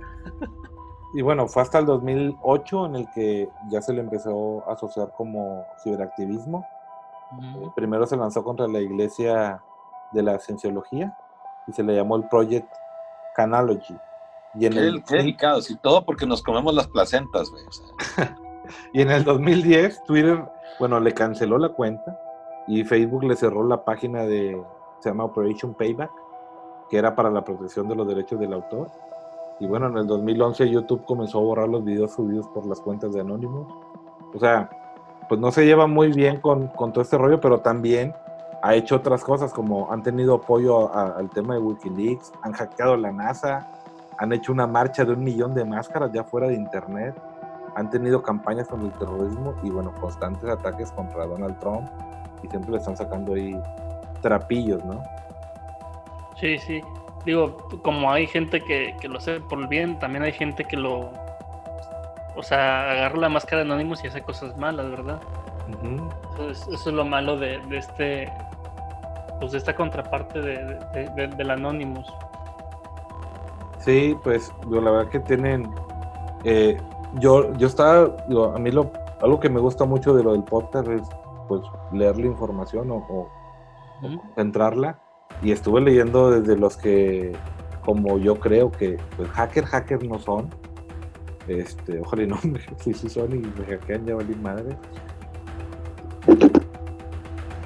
[1.15, 5.13] Y bueno, fue hasta el 2008 en el que ya se le empezó a asociar
[5.17, 6.67] como ciberactivismo.
[7.41, 9.63] Eh, Primero se lanzó contra la iglesia
[10.11, 11.17] de la cienciología
[11.69, 12.69] y se le llamó el Project
[13.37, 13.97] Canalogy.
[14.57, 17.65] Y en, Qué, el, qué delicado, y todo porque nos comemos las placentas, güey.
[17.67, 18.37] o sea.
[18.93, 20.45] y en el 2010 Twitter,
[20.79, 22.19] bueno, le canceló la cuenta
[22.67, 24.61] y Facebook le cerró la página de,
[25.01, 26.11] se llama Operation Payback,
[26.89, 28.89] que era para la protección de los derechos del autor.
[29.61, 33.13] Y bueno, en el 2011 YouTube comenzó a borrar los videos subidos por las cuentas
[33.13, 33.67] de Anonymous.
[34.35, 34.69] O sea,
[35.29, 38.15] pues no se lleva muy bien con, con todo este rollo, pero también
[38.63, 42.97] ha hecho otras cosas, como han tenido apoyo a- al tema de Wikileaks, han hackeado
[42.97, 43.69] la NASA,
[44.19, 47.15] han hecho una marcha de un millón de máscaras ya fuera de Internet,
[47.77, 51.89] han tenido campañas contra el terrorismo y bueno, constantes ataques contra Donald Trump
[52.43, 53.59] y siempre le están sacando ahí
[54.23, 55.03] trapillos, ¿no?
[56.37, 56.81] Sí, sí.
[57.25, 60.77] Digo, como hay gente que, que lo hace por el bien, también hay gente que
[60.77, 61.11] lo.
[62.37, 65.21] O sea, agarra la máscara de Anonymous y hace cosas malas, ¿verdad?
[66.35, 68.33] Eso es, eso es lo malo de, de este.
[69.41, 72.13] Pues de esta contraparte de- del Anonymous.
[73.85, 75.71] Sí, pues la verdad que tienen.
[76.45, 76.77] eh,
[77.21, 78.17] yo, yo estaba.
[78.29, 78.91] digo, a mí lo,
[79.23, 81.03] algo que me gusta mucho de lo del podcast es
[81.49, 81.61] pues
[81.93, 83.29] leer la información o, o-
[84.03, 84.21] Ujú.
[84.35, 84.99] centrarla.
[85.43, 87.33] Y estuve leyendo desde los que,
[87.85, 90.49] como yo creo que pues, hacker, hacker no son.
[91.47, 92.39] Este, ojalá y no,
[92.79, 94.77] si sí son y me hackean ya valí madre.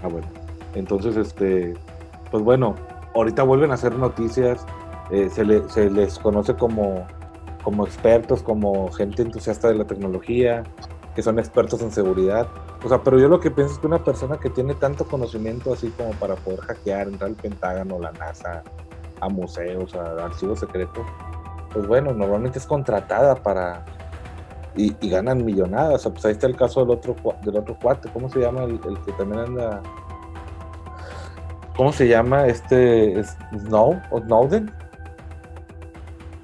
[0.02, 0.26] Ah, bueno.
[0.74, 1.74] Entonces, este,
[2.30, 2.74] pues bueno,
[3.14, 4.64] ahorita vuelven a hacer noticias.
[5.10, 7.06] Eh, se, le- se les conoce como,
[7.62, 10.62] como expertos, como gente entusiasta de la tecnología,
[11.14, 12.46] que son expertos en seguridad.
[12.84, 15.72] O sea, pero yo lo que pienso es que una persona que tiene tanto conocimiento
[15.72, 18.62] así como para poder hackear, entrar al Pentágono, la NASA,
[19.20, 21.04] a museos, a archivos secretos,
[21.72, 23.84] pues bueno, normalmente es contratada para...
[24.76, 25.94] Y, ganan millonadas.
[25.94, 28.08] O sea, pues ahí está el caso del otro, del otro cuate.
[28.12, 28.62] ¿Cómo se llama?
[28.62, 29.82] El, el que también anda...
[31.76, 32.46] ¿Cómo se llama?
[32.46, 33.18] Este...
[33.18, 34.70] es- Snow o Snowden.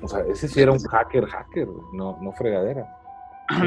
[0.04, 2.86] O sea, ese sí era un hacker, hacker, no, no fregadera.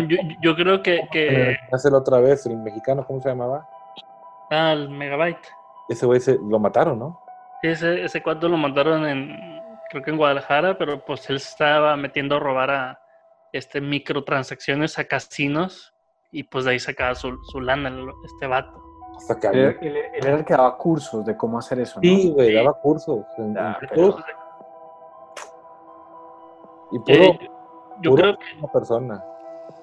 [0.07, 3.67] Yo, yo creo que, que Hacerlo otra vez, el mexicano, ¿cómo se llamaba?
[4.49, 5.47] ah, el Megabyte.
[5.89, 7.19] Ese güey se, lo mataron, ¿no?
[7.61, 9.35] Sí, ese, ese cuadro lo mandaron en,
[9.89, 12.99] creo que en Guadalajara, pero pues él se estaba metiendo a robar a
[13.53, 15.93] este microtransacciones a casinos
[16.31, 17.91] y pues de ahí sacaba su, su lana
[18.25, 18.83] este vato.
[19.17, 22.01] Hasta que Él, él- él era el que daba cursos de cómo hacer eso, ¿no?
[22.01, 23.25] Sí, güey, daba cursos.
[23.37, 24.23] en- Ah, en pero- YouTube,
[26.91, 27.39] y puro, Eh,
[28.01, 29.23] yo puro creo que una persona.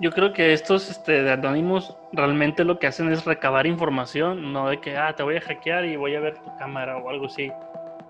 [0.01, 4.69] yo creo que estos este, de anónimos realmente lo que hacen es recabar información, no
[4.69, 7.27] de que ah te voy a hackear y voy a ver tu cámara o algo
[7.27, 7.53] así.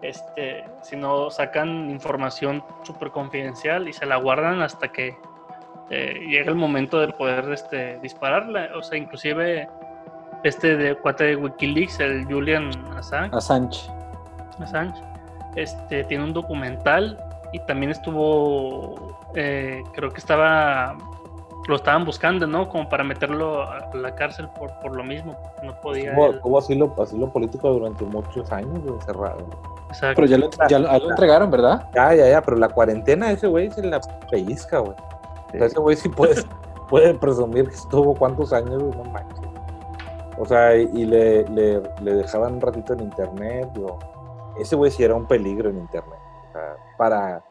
[0.03, 5.17] Este, sino sacan información súper confidencial y se la guardan hasta que
[5.89, 8.69] eh, llega el momento de poder este, dispararla.
[8.77, 9.67] O sea, inclusive
[10.43, 13.89] este de cuate de Wikileaks, el Julian Assange, Assange.
[14.61, 15.01] Assange,
[15.57, 17.17] este, tiene un documental
[17.55, 20.97] y también estuvo, eh, creo que estaba,
[21.69, 22.69] lo estaban buscando, ¿no?
[22.69, 26.13] Como para meterlo a la cárcel por, por lo mismo, no podía.
[26.17, 29.39] Hubo, él- hubo asilo, asilo político durante muchos años encerrado.
[29.89, 30.17] Exacto.
[30.17, 31.89] Pero ya lo, ya lo- a él lo entregaron, ¿verdad?
[31.95, 34.97] Ya, ya, ya, pero la cuarentena ese güey se la pellizca, güey.
[35.49, 36.35] O sea, ese güey sí puede,
[36.89, 39.39] puede presumir que estuvo cuántos años, no manches.
[40.37, 44.01] O sea, y, y le, le, le dejaban un ratito en internet, digo,
[44.59, 46.19] ese güey sí era un peligro en internet.
[46.55, 47.45] Sea, para...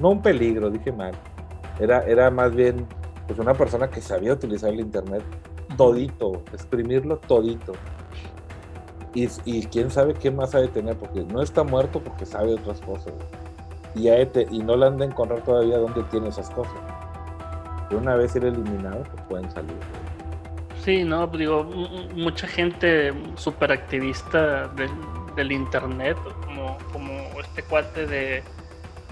[0.00, 1.12] No un peligro, dije mal.
[1.78, 2.86] Era, era más bien
[3.26, 5.22] pues una persona que sabía utilizar el internet
[5.76, 7.72] todito, exprimirlo todito.
[9.14, 12.54] Y, y quién sabe qué más ha de tener, porque no está muerto porque sabe
[12.54, 13.14] otras cosas.
[13.94, 16.74] Y, te- y no le han de encontrar todavía dónde tiene esas cosas.
[17.90, 19.76] Y una vez ser eliminado, pues pueden salir.
[20.82, 21.64] Sí, no, pues digo,
[22.14, 24.90] mucha gente súper activista del,
[25.36, 26.18] del internet,
[27.54, 28.42] este cuate de,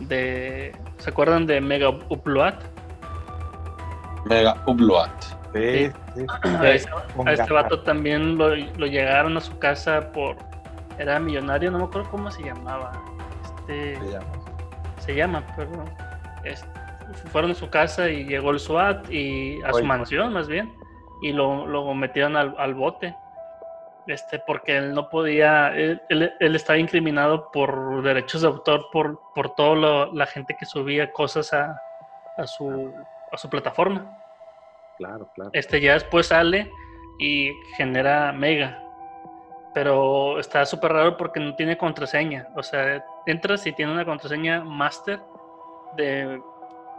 [0.00, 0.76] de.
[0.98, 2.54] ¿Se acuerdan de Mega Upload?
[4.24, 5.10] Mega Upload.
[5.54, 6.26] Sí, sí.
[6.44, 10.36] A ese, Con a este vato también lo, lo llegaron a su casa por.
[10.98, 12.92] Era millonario, no me acuerdo cómo se llamaba.
[13.44, 14.26] Este, Se llama.
[14.98, 15.84] se llama, perdón.
[17.30, 20.72] Fueron a su casa y llegó el SWAT y a su mansión más bien
[21.22, 23.14] y lo, lo metieron al, al bote.
[24.06, 29.20] Este, porque él no podía, él, él- él estaba incriminado por derechos de autor por,
[29.34, 31.80] por toda la gente que subía cosas a,
[32.36, 32.92] a su,
[33.30, 34.18] a su plataforma.
[34.98, 35.50] Claro, claro.
[35.52, 36.70] Este ya después sale
[37.18, 38.78] y genera Mega.
[39.74, 42.48] pero está súper raro porque no tiene contraseña.
[42.56, 45.20] O sea, entras y tiene una contraseña master
[45.96, 46.42] de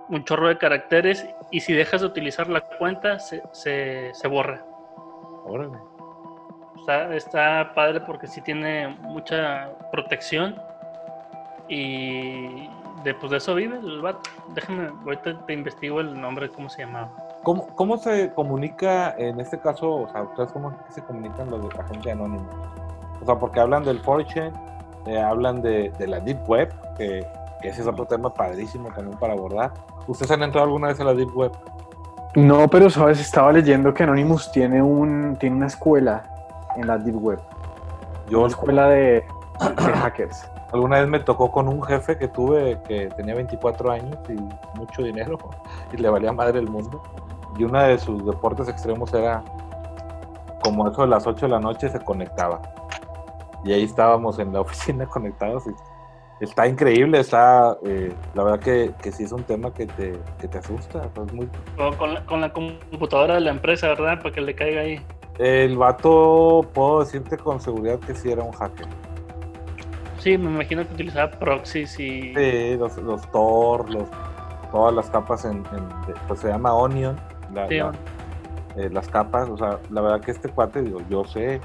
[0.10, 4.66] un chorro de caracteres y si dejas de utilizar la cuenta se, se, se borra.
[5.46, 5.78] Órale.
[6.84, 10.62] Está, está padre porque sí tiene mucha protección
[11.70, 12.68] y
[13.06, 14.30] de, pues de eso vive el vato.
[14.54, 17.10] Déjame, ahorita te investigo el nombre, cómo se llamaba.
[17.44, 19.94] ¿Cómo, ¿Cómo se comunica en este caso?
[19.94, 22.50] O sea, ¿ustedes cómo se comunican los de la gente anónima?
[23.22, 24.52] O sea, porque hablan del 4chan,
[25.06, 27.26] eh, hablan de, de la Deep Web, que,
[27.62, 29.72] que ese es otro tema padrísimo también para abordar.
[30.06, 31.54] ¿Ustedes han entrado alguna vez a la Deep Web?
[32.36, 36.33] No, pero sabes, estaba leyendo que Anonymous tiene un tiene una escuela
[36.76, 37.40] en la Deep Web.
[38.30, 39.26] Yo Una escuela de,
[39.60, 40.50] de hackers.
[40.72, 44.34] alguna vez me tocó con un jefe que tuve que tenía 24 años y
[44.78, 45.38] mucho dinero
[45.94, 47.02] y le valía madre el mundo.
[47.58, 49.44] Y uno de sus deportes extremos era
[50.64, 52.62] como eso de las 8 de la noche se conectaba.
[53.64, 55.64] Y ahí estábamos en la oficina conectados.
[55.68, 60.20] Y está increíble, está, eh, la verdad que, que sí es un tema que te,
[60.40, 61.10] que te asusta.
[61.26, 64.18] es muy, O con la, con la computadora de la empresa, ¿verdad?
[64.22, 65.00] Para que le caiga ahí.
[65.40, 68.88] El vato, puedo decirte con seguridad que sí era un hacker.
[70.20, 72.34] Sí, me imagino que utilizaba proxies y...
[72.34, 74.06] Sí, los, los Tor, los,
[74.72, 75.64] todas las capas en,
[76.28, 77.16] pues se llama Onion,
[77.54, 77.92] la- Sí, la-
[78.78, 81.60] eh, las capas, o sea, la verdad que este cuate, digo, yo sé,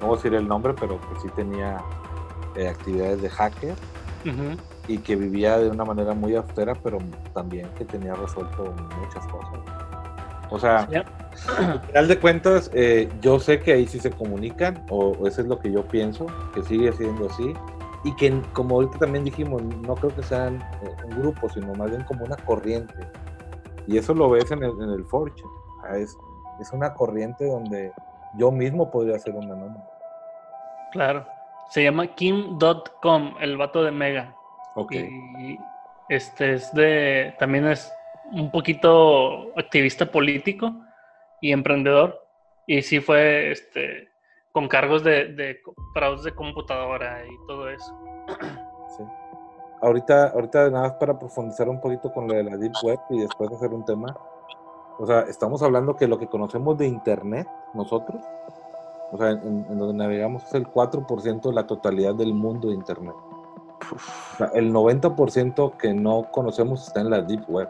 [0.00, 1.78] no voy a decir el nombre, pero pues sí tenía
[2.56, 3.74] eh, actividades de hacker
[4.86, 6.98] y que vivía de una manera muy austera, pero
[7.34, 9.58] también que tenía resuelto muchas cosas.
[10.50, 10.98] O sea, Sí.
[11.46, 15.40] Al final de cuentas, eh, yo sé que ahí sí se comunican, o, o eso
[15.40, 17.54] es lo que yo pienso, que sigue siendo así,
[18.04, 21.90] y que como ahorita también dijimos, no creo que sean eh, un grupo, sino más
[21.90, 22.94] bien como una corriente.
[23.86, 25.42] Y eso lo ves en el, en el Forge.
[25.94, 26.16] Es,
[26.60, 27.92] es una corriente donde
[28.36, 29.84] yo mismo podría ser un anónimo.
[30.92, 31.26] Claro.
[31.70, 34.34] Se llama Kim.com, el vato de Mega.
[34.74, 34.92] Ok.
[34.92, 35.58] Y
[36.08, 37.34] este es de.
[37.38, 37.92] También es
[38.30, 40.74] un poquito activista político
[41.40, 42.20] y emprendedor.
[42.66, 44.08] Y sí fue este
[44.52, 45.60] con cargos de, de
[46.24, 47.98] de computadora y todo eso.
[48.96, 49.04] Sí.
[49.82, 53.20] Ahorita, ahorita nada más para profundizar un poquito con lo de la Deep Web y
[53.20, 54.16] después hacer un tema.
[54.98, 58.22] O sea, estamos hablando que lo que conocemos de Internet, nosotros,
[59.12, 62.74] o sea, en, en donde navegamos es el 4% de la totalidad del mundo de
[62.76, 63.14] Internet.
[63.92, 67.68] O sea, el 90% que no conocemos está en la Deep Web.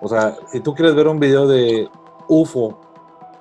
[0.00, 1.88] O sea, si tú quieres ver un video de
[2.28, 2.78] UFO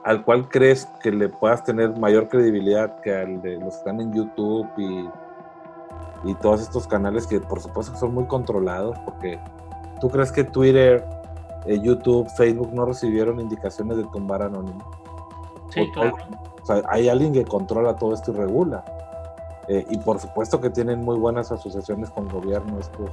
[0.03, 4.01] al cual crees que le puedas tener mayor credibilidad que al de los que están
[4.01, 5.09] en YouTube y
[6.23, 9.39] y todos estos canales que por supuesto son muy controlados porque
[10.01, 11.05] tú crees que Twitter,
[11.67, 14.83] eh, YouTube, Facebook no recibieron indicaciones de tumbar anónimo.
[15.69, 16.15] Sí, O- claro.
[16.63, 18.83] O sea, hay alguien que controla todo esto y regula.
[19.67, 23.11] Eh, y por supuesto que tienen muy buenas asociaciones con gobierno estos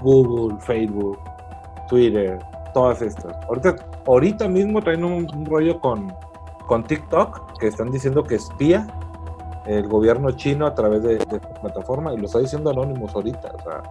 [0.00, 1.18] Google, Facebook,
[1.88, 2.38] Twitter,
[2.76, 3.34] todas estas.
[3.48, 3.74] Ahorita,
[4.06, 6.12] ahorita mismo traen un, un rollo con,
[6.66, 8.86] con TikTok que están diciendo que espía
[9.64, 13.50] el gobierno chino a través de, de esta plataforma y lo está diciendo Anonymous ahorita.
[13.58, 13.82] O sea,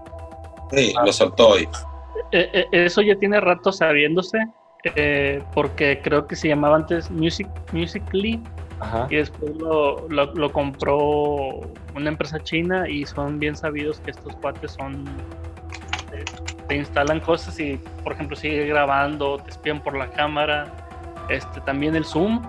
[0.70, 1.68] Sí, lo soltó hoy.
[2.32, 4.38] Eh, eh, eso ya tiene rato sabiéndose,
[4.96, 8.40] eh, porque creo que se llamaba antes Music, Musically
[8.80, 9.08] ajá.
[9.10, 10.98] y después lo, lo- lo compró
[11.96, 15.06] una empresa china y son bien sabidos que estos cuates son...
[16.68, 20.72] te instalan cosas y, por ejemplo, sigue grabando, te espían por la cámara.
[21.30, 22.42] Este, también el Zoom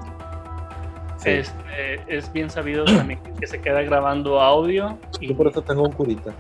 [1.19, 1.31] Sí.
[1.31, 5.83] este, es bien sabido también que se queda grabando audio y, Yo por eso tengo
[5.83, 6.33] un curita.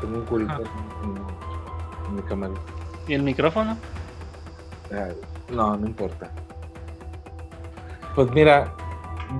[0.00, 0.60] Tengo un curita
[2.08, 2.54] en, mi cámara.
[3.06, 3.76] y el micrófono.
[5.50, 6.30] No, no importa.
[8.14, 8.72] Pues mira,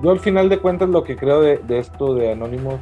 [0.03, 2.79] yo al final de cuentas lo que creo de, de esto de Anonymous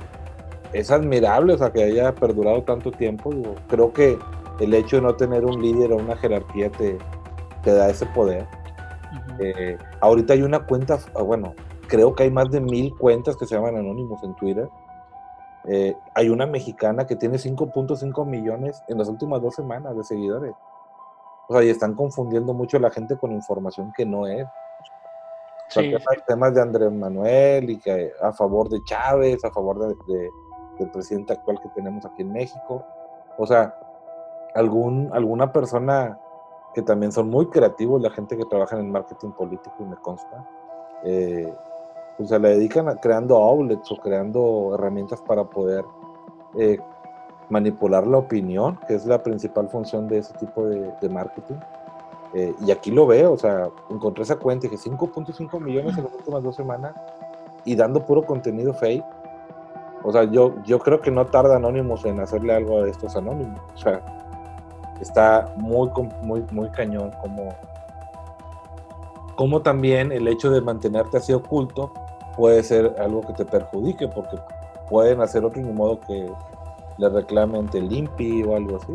[0.73, 3.31] es admirable, o sea, que haya perdurado tanto tiempo.
[3.31, 4.17] digo, creo que
[4.59, 6.97] el hecho de no tener un líder o una jerarquía te,
[7.63, 8.47] te da ese poder.
[9.11, 9.43] Ujú.
[9.43, 11.53] Eh, ahorita hay una cuenta, ah, bueno,
[11.87, 14.69] creo que hay más de mil cuentas que se llaman Anonymous en Twitter.
[15.65, 20.53] Eh, hay una mexicana que tiene 5.5 millones en las últimas dos semanas de seguidores.
[21.47, 24.45] O sea, y están confundiendo mucho a la gente con información que no es.
[24.45, 29.51] O sea, Sí, temas, temas de Andrés Manuel y que a favor de Chávez, a
[29.51, 30.29] favor de, de-
[30.79, 32.83] del presidente actual que tenemos aquí en México.
[33.37, 33.73] O sea,
[34.55, 36.19] algún, alguna persona
[36.73, 39.95] que también son muy creativos, la gente que trabaja en el marketing político y me
[39.97, 40.47] consta,
[41.03, 41.53] eh,
[42.17, 45.85] pues se le dedican a creando outlets o creando herramientas para poder
[46.55, 46.79] eh,
[47.49, 51.57] manipular la opinión, que es la principal función de ese tipo de, de marketing.
[52.33, 56.05] Eh, y aquí lo veo, o sea, encontré esa cuenta y dije 5.5 millones en
[56.05, 56.93] las últimas dos semanas.
[57.65, 59.05] y dando puro contenido fake.
[60.03, 63.61] O sea, yo, yo creo que no tarda Anonymous en hacerle algo a estos Anonymous.
[63.73, 64.22] O sea,
[65.03, 65.89] está muy,
[66.23, 67.49] muy, muy cañón como,
[69.35, 71.93] como también el hecho de mantenerte así oculto
[72.35, 74.37] puede ser algo que te perjudique porque
[74.89, 76.31] pueden hacer otro modo que
[76.97, 78.93] le reclamen te limpi o algo así.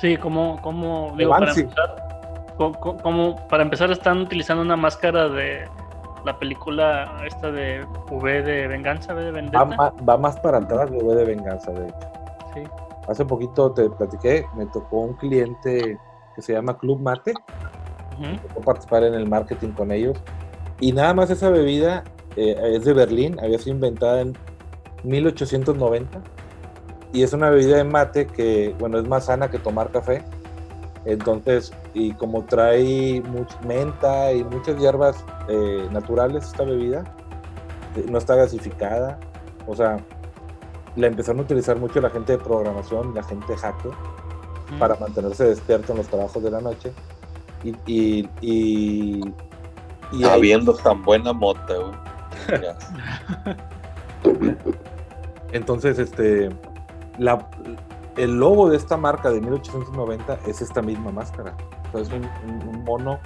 [0.00, 2.08] Sí, como, como digo, para empezar,
[2.56, 5.64] co- co- como para empezar están utilizando una máscara de
[6.24, 9.64] la película esta de V de Venganza, V de Vendetta.
[9.64, 12.08] Va, va más para atrás de V de venganza, de hecho.
[12.54, 12.62] Sí.
[13.08, 15.98] Hace poquito te platiqué, me tocó un cliente
[16.34, 17.32] que se llama Club Mate,
[18.12, 18.38] Ujú.
[18.48, 20.18] tocó participar en el marketing con ellos.
[20.78, 22.04] Y nada más esa bebida
[22.36, 24.36] eh, es de Berlín, había sido inventada en
[25.04, 26.22] 1890.
[27.12, 30.22] Y es una bebida de mate que, bueno, es más sana que tomar café.
[31.06, 37.04] Entonces, y como trae mucha menta y muchas hierbas eh, naturales esta bebida,
[37.96, 39.18] eh, no está gasificada.
[39.66, 39.96] O sea,
[40.98, 43.92] la empezaron a utilizar mucho la gente de programación, la gente hacker,
[44.78, 46.92] para mantenerse despierto en los trabajos de la noche.
[47.64, 49.20] Y, y, y,
[50.12, 51.94] y ahí- Habiendo tan buena mota, güey.
[55.52, 56.50] Entonces, este,
[57.18, 57.48] la,
[58.16, 61.56] el logo de esta marca de 1890 es esta misma máscara.
[61.88, 63.18] O sea, es un, un- un mono,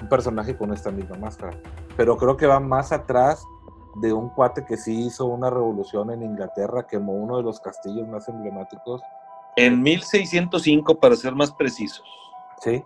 [0.00, 1.56] un personaje con esta misma máscara.
[1.96, 3.44] Pero creo que va más atrás
[3.96, 8.06] de un cuate que sí hizo una revolución en Inglaterra, quemó uno de los castillos
[8.08, 9.00] más emblemáticos.
[9.56, 12.04] En 1605, para ser más precisos.
[12.60, 12.82] Sí,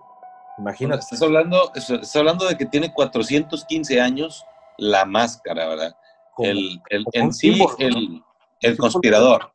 [0.58, 1.00] imagínate.
[1.00, 4.44] Estás hablando, estás hablando de que tiene 415 años
[4.76, 5.96] la máscara, ¿verdad?
[6.34, 8.24] como- El, el- como en sí, símbolo, ¿no?
[8.60, 9.50] el, conspirador.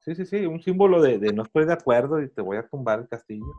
[0.00, 2.66] Sí, sí, sí, un símbolo de, de no estoy de acuerdo y te voy a
[2.66, 3.52] tumbar el castillo.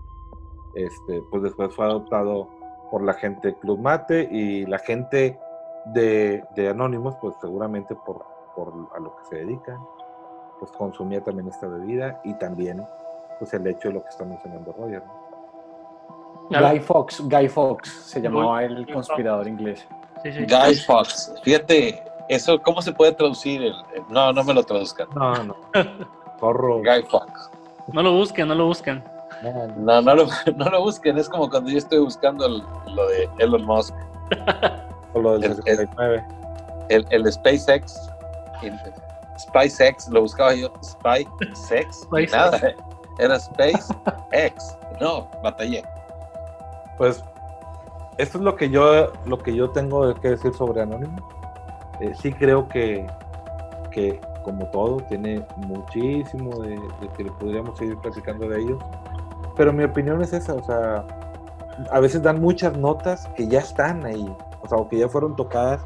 [0.75, 2.49] Este, pues después fue adoptado
[2.89, 5.37] por la gente Club Mate y la gente
[5.85, 8.25] de, de Anónimos, pues seguramente por,
[8.55, 9.79] por a lo que se dedican,
[10.59, 12.85] pues consumía también esta bebida y también
[13.39, 15.01] pues el hecho de lo que está mencionando Roger.
[16.49, 16.59] ¿no?
[16.69, 19.87] Guy Fox, Guy Fox se llamaba el conspirador inglés.
[20.23, 20.45] Sí, sí.
[20.45, 21.33] Guy Fox.
[21.43, 23.61] Fíjate, eso, ¿cómo se puede traducir?
[23.63, 25.07] El, el- no, no me lo traduzcan.
[25.15, 25.55] No, no.
[26.39, 26.77] Zorro.
[26.79, 27.49] Guy Fox.
[27.93, 29.03] No lo busquen, no lo busquen.
[29.41, 29.75] No, no.
[29.77, 30.25] No, no lo,
[30.57, 31.17] no lo busquen.
[31.17, 32.63] Es como cuando yo estoy buscando el-
[32.93, 33.95] lo de Elon Musk,
[35.13, 35.55] O lo del El- el-
[35.87, 36.25] 69.
[36.89, 38.09] el, el SpaceX.
[38.63, 38.79] el
[39.39, 40.71] SpaceX, lo buscaba yo.
[40.83, 42.07] SpaceX.
[42.31, 42.59] Nada.
[43.19, 44.77] Era SpaceX.
[44.99, 45.83] No, batallé.
[46.97, 47.23] Pues
[48.17, 51.21] esto es lo que yo lo que yo tengo que decir sobre Anonymous.
[51.99, 53.05] Eh, sí creo que,
[53.91, 58.81] que como todo tiene muchísimo de, de que podríamos seguir platicando de ellos.
[59.55, 61.05] Pero mi opinión es esa, o sea,
[61.91, 64.33] a veces dan muchas notas que ya están ahí,
[64.63, 65.85] o sea, o que ya fueron tocadas,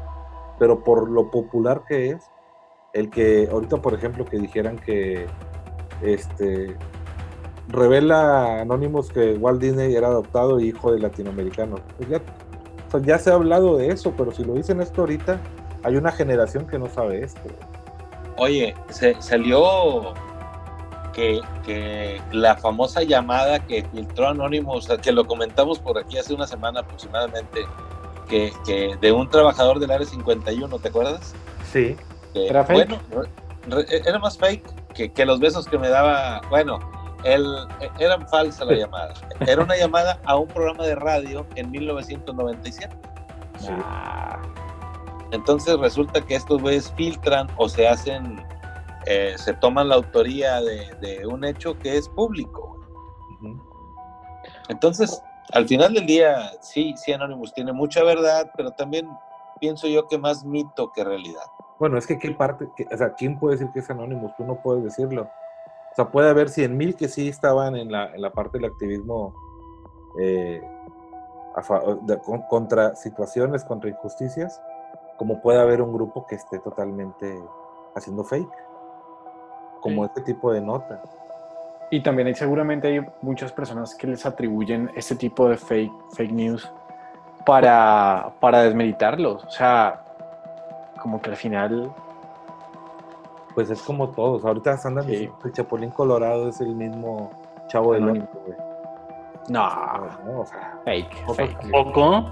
[0.58, 2.30] pero por lo popular que es,
[2.92, 5.26] el que ahorita por ejemplo que dijeran que
[6.02, 6.76] este
[7.68, 11.80] revela Anonymous que Walt Disney era adoptado y hijo de latinoamericanos.
[11.96, 15.02] Pues ya, o sea, ya se ha hablado de eso, pero si lo dicen esto
[15.02, 15.40] ahorita,
[15.82, 17.48] hay una generación que no sabe esto.
[18.38, 20.14] Oye, se, salió
[21.12, 26.46] que, que la famosa llamada que filtró Anonymous, que lo comentamos por aquí hace una
[26.46, 27.60] semana aproximadamente,
[28.28, 31.34] que, que de un trabajador del área 51, ¿te acuerdas?
[31.72, 31.96] Sí.
[32.32, 32.88] Que, ¿Era fake?
[33.12, 33.30] Bueno,
[33.68, 36.40] re- re- era más fake que, que los besos que me daba.
[36.50, 36.78] Bueno,
[37.24, 37.46] el,
[37.98, 39.14] era falsa la llamada.
[39.46, 42.94] Era una llamada a un programa de radio en 1997.
[43.58, 43.68] Sí.
[43.70, 44.40] Ah,
[45.32, 48.44] Entonces resulta que estos güeyes filtran o se hacen,
[49.06, 52.74] eh, se toman la autoría de, de un hecho que es público.
[54.68, 55.22] Entonces,
[55.52, 59.08] al final del día, sí, sí, Anonymous tiene mucha verdad, pero también
[59.60, 61.44] pienso yo que más mito que realidad.
[61.78, 64.34] Bueno, es que qué parte, que- o sea, ¿quién puede decir que es Anonymous?
[64.36, 65.22] Tú no puedes decirlo.
[65.92, 68.70] O sea, puede haber 100 mil que sí estaban en la, en la parte del
[68.70, 69.34] activismo
[70.20, 70.62] eh,
[71.54, 74.60] a fa- de- con- contra situaciones, contra injusticias,
[75.18, 77.38] como puede haber un grupo que esté totalmente
[77.94, 78.50] haciendo fake,
[79.80, 80.10] como Sí.
[80.14, 81.02] este tipo de nota.
[81.90, 86.32] Y también hay, seguramente hay muchas personas que les atribuyen este tipo de fake, fake
[86.32, 86.70] news
[87.44, 89.44] para, para desmeritarlos.
[89.44, 90.02] O sea,
[91.00, 91.92] como que al final
[93.54, 94.44] Pues es como todos.
[94.44, 95.30] Ahorita andan Sí.
[95.44, 97.30] el Chapulín Colorado es el mismo
[97.68, 98.22] chavo del güey.
[99.48, 99.68] No,
[100.26, 101.70] No, o sea, fake, fake.
[101.70, 102.26] ¿Poco?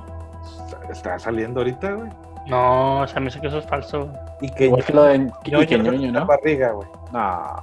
[0.90, 2.10] está- saliendo ahorita, güey.
[2.46, 4.10] No, o sea, me dice que eso es falso.
[4.42, 5.92] Y que Igual que lo de y Ñoño, que ¿no?
[5.92, 6.26] Ñoño, la ¿no?
[6.26, 6.88] barriga, güey.
[7.10, 7.54] No.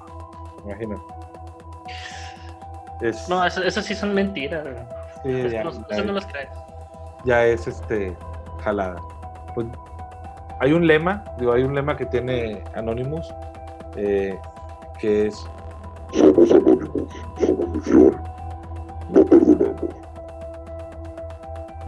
[0.66, 1.02] Imagínate.
[3.02, 4.66] Es, No, esas, esas sí son mentiras.
[5.24, 6.50] sí, ya, Esas no, ya esas no es- las crees.
[7.26, 8.16] ya es este
[8.64, 8.98] jalada.
[9.56, 9.68] Pues,
[10.60, 13.28] hay un lema, digo, hay un lema que tiene Anonymous,
[13.96, 14.38] eh,
[15.00, 15.36] que es
[16.14, 17.12] Somos anónimos.
[17.40, 18.22] Su maldición.
[19.10, 19.96] No perdonamos.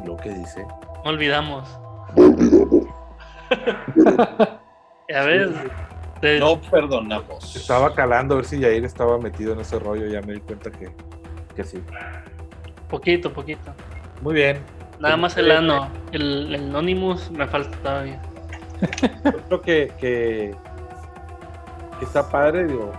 [0.05, 0.65] lo que dice.
[1.05, 1.79] No olvidamos.
[2.15, 2.85] No olvidamos.
[5.13, 5.51] A ver,
[6.39, 7.55] No perdonamos.
[7.55, 10.71] Estaba calando a ver si Yair estaba metido en ese rollo, ya me di cuenta
[10.71, 10.89] que,
[11.55, 11.83] que sí.
[12.89, 13.73] poquito, poquito.
[14.21, 14.59] Muy bien.
[14.99, 15.89] Nada más el ano.
[16.11, 18.21] El, el Anonymous me falta todavía.
[19.25, 20.55] Yo creo que, que,
[21.99, 22.91] que está padre, digo,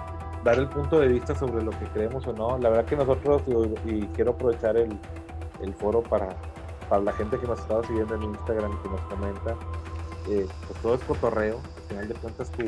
[0.45, 2.59] dar el punto de vista sobre lo que creemos o no.
[2.59, 4.97] La verdad que nosotros, digo, y quiero aprovechar el,
[5.63, 6.29] el foro para,
[6.89, 9.57] para la gente que nos estaba siguiendo en Instagram y que nos comenta,
[10.29, 11.61] eh, pues todo es cotorreo.
[11.77, 12.65] Al final de cuentas, tu,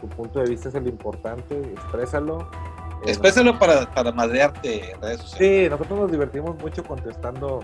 [0.00, 2.40] tu punto de vista es el importante, exprésalo.
[3.02, 5.64] Eh, Exprésalo para, para madrearte en redes sociales.
[5.64, 7.60] Sí, nosotros nos divertimos mucho contestando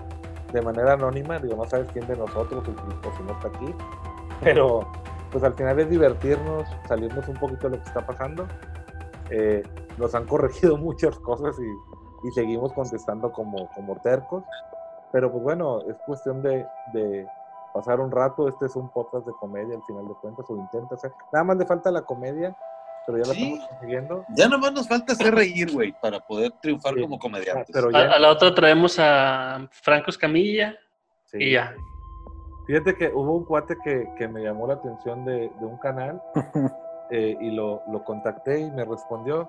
[0.51, 3.47] de manera anónima, digo, no sabes quién de nosotros o, si- o si no está
[3.49, 3.73] aquí,
[4.41, 4.87] pero
[5.31, 8.47] pues al final es divertirnos, salirnos un poquito de lo que está pasando.
[9.29, 9.61] Eh,
[9.97, 14.43] nos han corregido muchas cosas y, y seguimos contestando como, como tercos,
[15.11, 17.27] pero pues bueno, es cuestión de, de
[17.77, 20.97] pasar un rato, este es un podcast de comedia al final de cuentas, o intenta
[20.97, 22.57] ser, nada más le falta la comedia,
[23.05, 23.43] pero ya la Sí.
[23.43, 24.25] estamos consiguiendo.
[24.35, 27.01] Ya nomás nos falta hacer reír, güey, para poder triunfar Sí.
[27.01, 27.69] como comediantes.
[27.71, 30.73] Pero A, ya, a la otra traemos a Franco Escamilla
[31.25, 31.37] sí.
[31.39, 31.75] y ya.
[32.65, 36.19] Fíjate que hubo un cuate que, que me llamó la atención de, de un canal
[37.11, 39.47] eh, y lo, lo contacté y me respondió,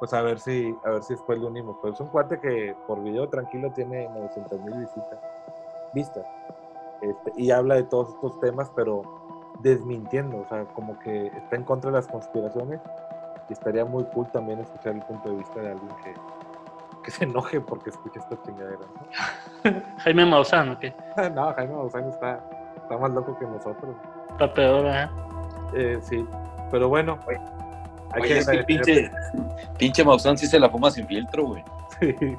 [0.00, 1.76] pues a ver si a ver si después le unimos.
[1.82, 5.18] Pues es un cuate que por video tranquilo tiene 900 mil visitas,
[5.92, 6.26] vistas
[7.02, 9.02] este, y habla de todos estos temas, pero
[9.60, 12.80] desmintiendo, o sea, como que está en contra de las conspiraciones
[13.48, 16.14] y estaría muy cool también escuchar el punto de vista de alguien que,
[17.02, 18.80] que se enoje porque escucha esta chingadera.
[19.64, 19.72] ¿no?
[19.98, 20.94] Jaime Maussan, ¿o qué?
[21.34, 22.40] no, Jaime Maussan está,
[22.76, 23.96] está más loco que nosotros.
[24.30, 25.08] Está peor, ¿eh?
[25.74, 26.26] Eh, sí,
[26.70, 27.18] pero bueno.
[28.12, 29.10] Hay Oye, es que el pinche,
[29.78, 31.64] pinche Maussan sí se la fuma sin filtro, güey.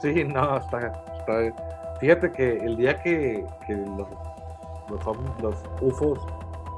[0.00, 0.12] Sí.
[0.14, 0.92] Sí, no, está,
[2.00, 4.08] Fíjate que el día que, que los,
[5.42, 6.20] los, UFOs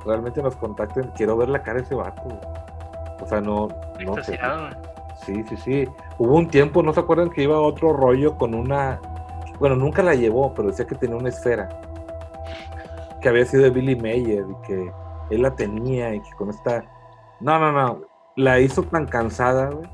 [0.05, 2.23] realmente nos contacten, quiero ver la cara de ese vato.
[3.21, 3.69] O sea, no,
[4.05, 4.39] no sé.
[5.25, 5.89] Sí, sí, sí.
[6.19, 9.01] Hubo un tiempo, ¿no se acuerdan que iba otro rollo con una...
[9.59, 11.69] Bueno, nunca la llevó, pero decía que tenía una esfera.
[13.21, 14.93] Que había sido de Billy Mayer y que
[15.31, 16.85] él la tenía y que con esta...
[17.41, 18.01] No, no, no.
[18.37, 19.87] La hizo tan cansada, güey.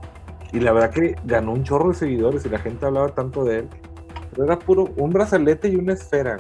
[0.52, 3.58] Y la verdad que ganó un chorro de seguidores y la gente hablaba tanto de
[3.58, 3.68] él.
[4.36, 6.36] Pero era puro un brazalete y una esfera.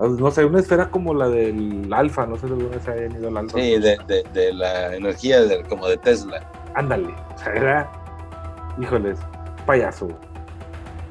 [0.00, 3.28] No sé, una esfera como la del Alfa, no sé de dónde se haya ido
[3.28, 3.58] el Alfa.
[3.58, 6.40] Sí, de, de, de la energía de- como de Tesla.
[6.76, 7.12] Ándale.
[7.34, 7.92] O sea, era.
[8.80, 9.18] Híjoles,
[9.66, 10.06] payaso.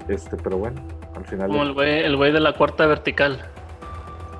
[0.07, 0.82] Este, pero bueno,
[1.17, 1.49] al final.
[1.49, 3.41] Como el güey, el güey de la cuarta vertical.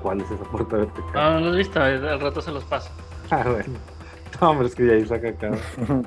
[0.00, 1.10] ¿Cuál es esa puerta vertical?
[1.14, 1.78] Ah, ¿no lo has visto?
[1.82, 2.90] Al rato se los paso.
[3.30, 3.78] Ah, bueno.
[4.40, 5.58] No, hombre, es que ya ahí saca cada.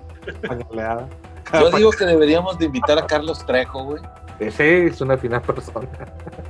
[1.53, 4.01] Yo digo que deberíamos de invitar a Carlos Trejo, güey.
[4.41, 5.87] Ese es una fina persona.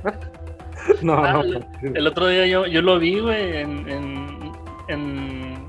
[1.02, 1.42] no, Ah, no.
[1.42, 1.66] el-
[1.96, 4.52] El otro día yo, yo lo vi, güey, en, en,
[4.88, 5.66] en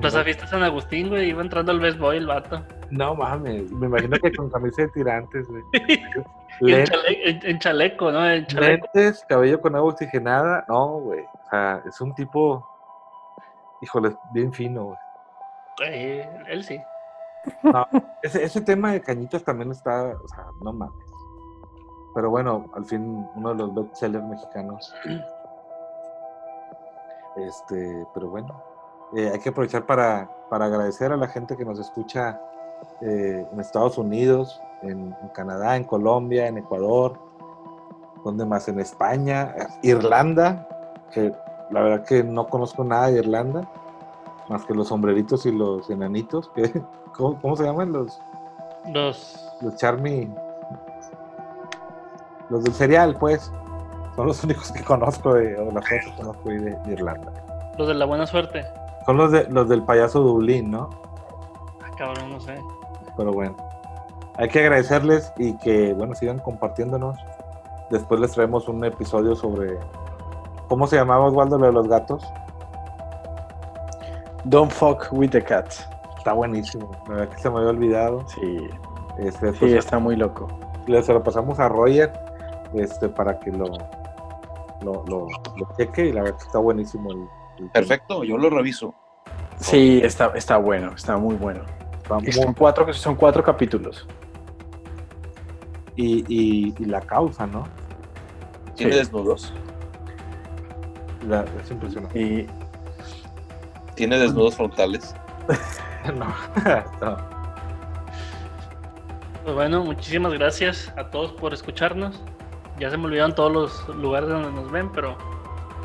[0.00, 1.30] Plaza Fiesta San Agustín, güey.
[1.30, 2.62] Iba entrando al Best Boy el vato.
[2.90, 5.62] No mames, me imagino que con camisa de tirantes, güey.
[6.58, 8.26] En, chale- en- en chaleco, ¿no?
[8.30, 8.88] En chaleco.
[8.94, 10.64] Lentes, cabello con agua oxigenada.
[10.68, 11.20] No, güey.
[11.20, 12.66] O sea, es un tipo,
[13.82, 14.98] híjole, bien fino, güey.
[15.84, 16.80] Eh, él sí.
[17.62, 17.86] No,
[18.22, 20.96] ese, ese tema de cañitos también está, o sea, no mames.
[22.14, 24.94] Pero bueno, al fin, uno de los bestsellers mexicanos.
[27.36, 28.62] Este, pero bueno,
[29.14, 32.40] eh, hay que aprovechar para, para agradecer a la gente que nos escucha
[33.02, 37.18] eh, en Estados Unidos, en, en Canadá, en Colombia, en Ecuador,
[38.24, 40.66] donde más en España, Irlanda,
[41.12, 41.32] que
[41.70, 43.68] la verdad que no conozco nada de Irlanda,
[44.48, 46.82] más que los sombreritos y los enanitos, que
[47.16, 48.20] ¿Cómo, cómo se llaman los,
[48.92, 49.52] Los.
[49.60, 50.30] los Charmy?
[52.50, 53.50] Los del cereal, pues.
[54.14, 57.32] Son los únicos que conozco de, o las cosas que conozco ahí de, de Irlanda.
[57.78, 58.64] Los de la buena suerte.
[59.04, 60.90] Son los, de, los del payaso Dublín, ¿no?
[61.82, 62.56] Ah, cabrón, no sé.
[63.16, 63.56] Pero bueno.
[64.38, 67.16] Hay que agradecerles y que, bueno, sigan compartiéndonos.
[67.90, 69.78] Después les traemos un episodio sobre.
[70.68, 72.22] ¿Cómo se llamaba Osvaldo lo de los gatos?
[74.44, 75.72] Don't fuck with the cat.
[76.26, 76.90] Está buenísimo.
[77.06, 78.26] La verdad que se me había olvidado.
[78.26, 78.56] Sí,
[79.16, 80.48] Este, sí, pues, está muy loco.
[80.88, 82.12] le se lo pasamos a Roger
[82.74, 83.66] este, para que lo,
[84.82, 87.12] lo, lo, lo cheque y la verdad que está buenísimo.
[87.12, 87.28] El,
[87.66, 88.92] el Perfecto, yo lo reviso.
[89.60, 91.60] Sí, está, está bueno, está muy bueno.
[92.24, 94.04] Y son cuatro, son cuatro capítulos.
[95.94, 97.68] y, y, y la causa, ¿no?
[98.74, 98.98] ¿Tiene Sí.
[98.98, 99.54] desnudos?
[101.28, 102.20] La- es impresionante.
[102.20, 102.46] Y
[103.94, 105.14] ¿Tiene desnudos frontales?
[106.14, 106.26] No,
[107.00, 107.16] no.
[109.44, 112.20] Pues bueno, muchísimas gracias a todos por escucharnos.
[112.78, 115.16] Ya se me olvidaron todos los lugares donde nos ven, pero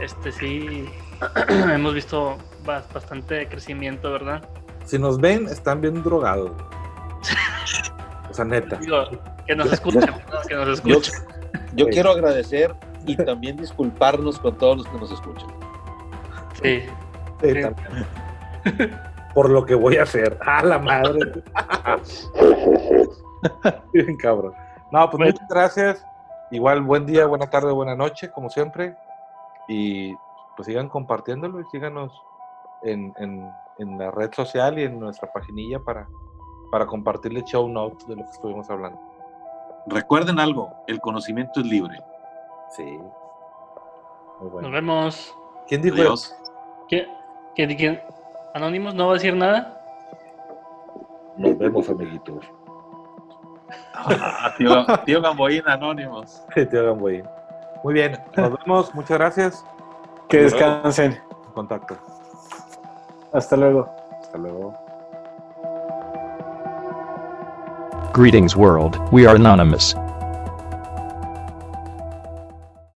[0.02, 0.90] este sí
[1.48, 4.44] hemos visto ba- bastante crecimiento, ¿verdad?
[4.86, 6.52] Si nos ven, están bien drogados.
[8.30, 8.78] O sea, neta.
[8.78, 9.04] Digo,
[9.46, 10.02] que nos escuchen,
[10.48, 11.14] que nos Yo, escuchen.
[11.76, 11.92] yo Sí.
[11.92, 12.74] quiero agradecer
[13.06, 15.50] y también disculparnos con todos los que nos escuchan.
[16.62, 16.82] Sí.
[17.42, 17.62] Sí, Sí.
[17.62, 19.00] también.
[19.34, 20.38] Por lo que voy a hacer.
[20.46, 21.44] ¡Ah, la madre!
[23.94, 24.54] Bien cabrón.
[24.92, 25.32] No, pues Bueno.
[25.34, 26.06] muchas gracias.
[26.52, 28.96] Igual, buen día, buena tarde, buena noche, como siempre.
[29.68, 30.14] Y
[30.56, 32.12] pues sigan compartiéndolo y síganos
[32.84, 36.08] en, en, en la red social y en nuestra paginilla para,
[36.72, 39.00] para compartirle show notes de lo que estuvimos hablando.
[39.88, 42.02] Recuerden algo, el conocimiento es libre.
[42.76, 42.84] Sí.
[42.84, 43.02] Muy
[44.42, 44.72] Nos bueno.
[44.72, 45.36] vemos.
[45.68, 46.36] ¿Quién dijo Adiós.
[46.90, 47.08] ¿Qué,
[47.56, 48.02] qué, quién-
[48.54, 49.78] Anonymous no va a decir nada?
[51.38, 52.46] Nos vemos, amiguitos.
[53.94, 56.42] Ah, tío, tío Gamboín Anónimos.
[56.54, 57.24] Tío Gamboín.
[57.84, 58.94] Muy bien, nos vemos.
[58.94, 59.66] Muchas gracias.
[60.28, 61.14] que descansen.
[61.14, 61.98] En contacto.
[63.34, 63.90] Hasta luego.
[64.22, 64.74] Hasta luego.
[68.14, 68.98] Greetings, world.
[69.12, 69.96] We are anonymous.